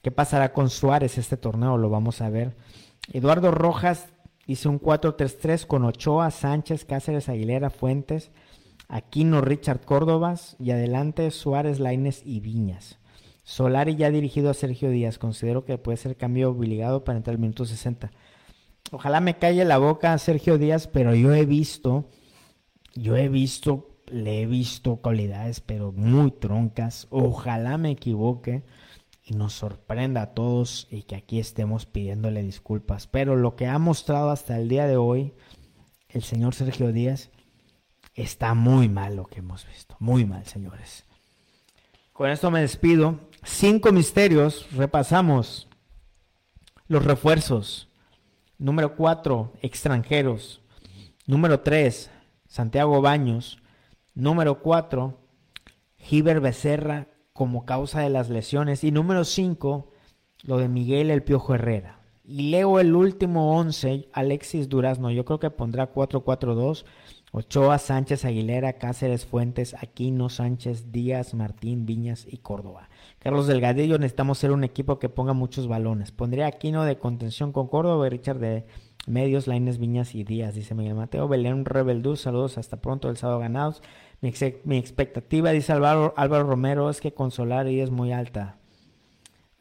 ¿Qué 0.02 0.12
pasará 0.12 0.54
con 0.54 0.70
Suárez 0.70 1.18
este 1.18 1.38
torneo? 1.38 1.78
Lo 1.78 1.90
vamos 1.90 2.22
a 2.22 2.30
ver. 2.30 2.56
Eduardo 3.12 3.52
Rojas 3.52 4.08
hizo 4.46 4.70
un 4.70 4.80
4-3-3 4.80 5.66
con 5.66 5.84
Ochoa, 5.86 6.32
Sánchez, 6.32 6.86
Cáceres, 6.86 7.30
Aguilera, 7.30 7.70
Fuentes, 7.70 8.32
Aquino, 8.88 9.42
Richard 9.42 9.82
Córdobas 9.82 10.56
y 10.60 10.72
adelante 10.72 11.30
Suárez, 11.32 11.80
Laines 11.80 12.22
y 12.26 12.40
Viñas. 12.40 13.00
Solari 13.44 13.96
ya 13.96 14.12
dirigido 14.12 14.50
a 14.50 14.54
Sergio 14.54 14.90
Díaz. 14.90 15.18
Considero 15.18 15.64
que 15.64 15.78
puede 15.78 15.98
ser 15.98 16.18
cambio 16.18 16.50
obligado 16.50 17.04
para 17.04 17.18
entrar 17.18 17.36
al 17.36 17.40
minuto 17.40 17.66
60. 17.66 18.12
Ojalá 18.92 19.20
me 19.20 19.38
calle 19.38 19.66
la 19.66 19.78
boca 19.78 20.18
Sergio 20.18 20.58
Díaz, 20.58 20.88
pero 20.88 21.16
yo 21.16 21.34
he 21.34 21.46
visto, 21.46 22.10
yo 22.94 23.16
he 23.16 23.30
visto, 23.30 23.90
le 24.08 24.42
he 24.42 24.46
visto 24.46 24.98
cualidades, 24.98 25.62
pero 25.62 25.92
muy 25.92 26.32
troncas. 26.32 27.08
Ojalá 27.10 27.78
me 27.78 27.92
equivoque 27.92 28.64
y 29.30 29.34
nos 29.34 29.54
sorprenda 29.54 30.22
a 30.22 30.34
todos 30.34 30.88
y 30.90 31.04
que 31.04 31.16
aquí 31.16 31.40
estemos 31.40 31.86
pidiéndole 31.86 32.42
disculpas. 32.44 33.08
Pero 33.08 33.36
lo 33.36 33.58
que 33.58 33.68
ha 33.68 33.78
mostrado 33.78 34.32
hasta 34.32 34.58
el 34.58 34.70
día 34.70 34.88
de 34.88 34.96
hoy 34.96 35.34
el 36.08 36.24
señor 36.24 36.56
Sergio 36.56 36.94
Díaz 36.94 37.30
está 38.16 38.54
muy 38.54 38.88
mal 38.88 39.18
lo 39.18 39.26
que 39.26 39.40
hemos 39.40 39.68
visto. 39.68 39.98
Muy 40.00 40.26
mal, 40.26 40.46
señores. 40.46 41.06
Con 42.14 42.30
esto 42.30 42.50
me 42.52 42.62
despido. 42.62 43.20
Cinco 43.44 43.92
misterios. 43.92 44.66
Repasamos. 44.72 45.68
Los 46.88 47.04
refuerzos. 47.04 47.90
Número 48.58 48.96
cuatro, 48.96 49.52
extranjeros. 49.62 50.62
Número 51.26 51.60
tres, 51.60 52.10
Santiago 52.48 53.02
Baños. 53.02 53.62
Número 54.16 54.62
cuatro, 54.64 55.20
Giver 55.98 56.40
Becerra 56.40 57.08
como 57.38 57.66
causa 57.66 58.02
de 58.02 58.10
las 58.10 58.30
lesiones. 58.30 58.84
Y 58.84 58.92
número 58.92 59.24
cinco, 59.24 59.92
lo 60.44 60.58
de 60.58 60.68
Miguel 60.68 61.12
El 61.12 61.22
Piojo 61.22 61.54
Herrera. 61.54 62.00
Y 62.26 62.50
leo 62.50 62.80
el 62.80 62.96
último 62.96 63.56
once, 63.56 64.10
Alexis 64.12 64.68
Durazno. 64.68 65.12
Yo 65.12 65.24
creo 65.24 65.40
que 65.40 65.52
pondrá 65.52 65.94
4-4-2 65.94 66.84
Ochoa, 67.32 67.78
Sánchez, 67.78 68.26
Aguilera, 68.26 68.74
Cáceres, 68.74 69.28
Fuentes, 69.28 69.76
Aquino, 69.76 70.30
Sánchez, 70.30 70.92
Díaz, 70.92 71.36
Martín, 71.36 71.86
Viñas 71.86 72.26
y 72.28 72.38
Córdoba. 72.38 72.90
Carlos 73.20 73.46
Delgadillo, 73.46 74.00
necesitamos 74.00 74.40
ser 74.40 74.52
un 74.52 74.64
equipo 74.64 74.98
que 74.98 75.08
ponga 75.08 75.34
muchos 75.34 75.68
balones. 75.68 76.12
Pondría 76.12 76.48
Aquino 76.48 76.86
de 76.86 76.98
contención 76.98 77.52
con 77.52 77.68
Córdoba 77.68 78.08
y 78.08 78.10
Richard 78.10 78.40
de 78.40 78.66
medios, 79.06 79.46
Laines, 79.46 79.78
Viñas 79.78 80.16
y 80.16 80.24
Díaz, 80.24 80.56
dice 80.56 80.74
Miguel 80.74 80.96
Mateo. 80.96 81.28
Belén 81.28 81.66
Rebeldú, 81.66 82.16
saludos, 82.16 82.58
hasta 82.58 82.78
pronto, 82.78 83.10
el 83.10 83.18
sábado 83.18 83.40
ganados. 83.40 83.84
Mi, 84.22 84.78
expectativa, 84.78 85.52
dice 85.52 85.74
Álvaro, 85.74 86.14
Álvaro 86.18 86.44
Romero, 86.46 86.90
es 86.90 87.02
que 87.02 87.14
con 87.14 87.32
Solari 87.32 87.82
es 87.82 87.92
muy 87.92 88.12
alta. 88.12 88.58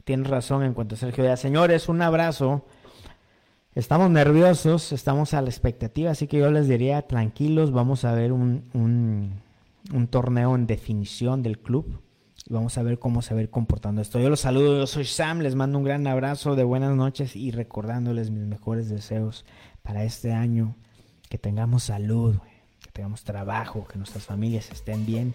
Tienes 0.05 0.29
razón 0.29 0.63
en 0.63 0.73
cuanto 0.73 0.95
a 0.95 0.99
Sergio 0.99 1.25
Díaz. 1.25 1.41
Señores, 1.41 1.89
un 1.89 2.01
abrazo. 2.01 2.65
Estamos 3.75 4.09
nerviosos, 4.09 4.93
estamos 4.93 5.35
a 5.35 5.43
la 5.43 5.51
expectativa, 5.51 6.11
así 6.11 6.27
que 6.27 6.39
yo 6.39 6.51
les 6.51 6.67
diría 6.67 7.03
tranquilos, 7.03 7.73
vamos 7.73 8.07
a 8.07 8.15
ver 8.15 8.33
un, 8.33 8.65
un, 9.93 10.07
torneo 10.09 10.55
en 10.55 10.67
definición 10.67 11.43
del 11.43 11.59
club 11.59 12.01
y 12.49 12.55
vamos 12.55 12.79
a 12.79 12.83
ver 12.83 12.99
cómo 12.99 13.21
se 13.21 13.35
va 13.35 13.41
a 13.41 13.43
ir 13.43 13.51
comportando 13.51 14.01
esto. 14.01 14.19
Yo 14.19 14.31
los 14.31 14.41
saludo, 14.41 14.79
yo 14.79 14.87
soy 14.87 15.05
Sam, 15.05 15.41
les 15.41 15.57
mando 15.57 15.77
un 15.77 15.85
gran 15.85 16.07
abrazo 16.07 16.57
de 16.57 16.65
buenas 16.65 16.97
noches 16.97 17.37
y 17.37 17.51
recordándoles 17.51 18.31
mis 18.31 18.47
mejores 18.47 18.89
deseos 18.89 19.45
para 19.83 20.05
este 20.05 20.33
año, 20.33 20.75
que 21.29 21.37
tengamos 21.37 21.83
salud, 21.83 22.37
que 22.39 22.56
tengamos 22.97 23.25
trabajo, 23.25 23.87
que 23.87 23.99
nuestras 23.99 24.25
familias 24.25 24.71
estén 24.73 25.05
bien 25.05 25.35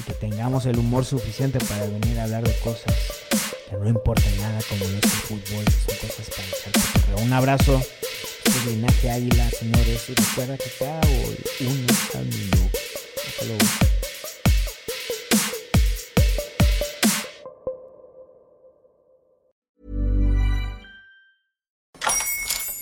y 0.00 0.02
que 0.02 0.12
tengamos 0.12 0.66
el 0.66 0.76
humor 0.76 1.04
suficiente 1.04 1.60
para 1.60 1.86
venir 1.86 2.18
a 2.18 2.24
hablar 2.24 2.42
de 2.42 2.52
cosas 2.58 2.92
que 3.70 3.76
no 3.76 3.88
importa 3.88 4.24
nada 4.40 4.58
como 4.68 4.84
es 4.84 5.04
el 5.04 5.10
fútbol, 5.10 5.64
son 5.86 5.96
cosas 5.98 6.28
para 6.30 6.48
echar 6.48 7.24
Un 7.24 7.32
abrazo, 7.32 7.80
soy 8.44 8.74
Linaje 8.74 9.10
Águila, 9.10 9.48
señores, 9.50 10.08
y 10.08 10.14
recuerda 10.14 10.58
que 10.58 10.70
cada 10.80 11.00
gol, 11.00 11.38
uno 11.60 11.86
camino. 12.12 12.70
Hasta 13.28 13.44
luego. 13.44 13.66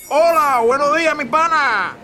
Hola, 0.09 0.63
buenos 0.65 0.97
días, 0.97 1.15
mi 1.15 1.25
pana. 1.27 2.04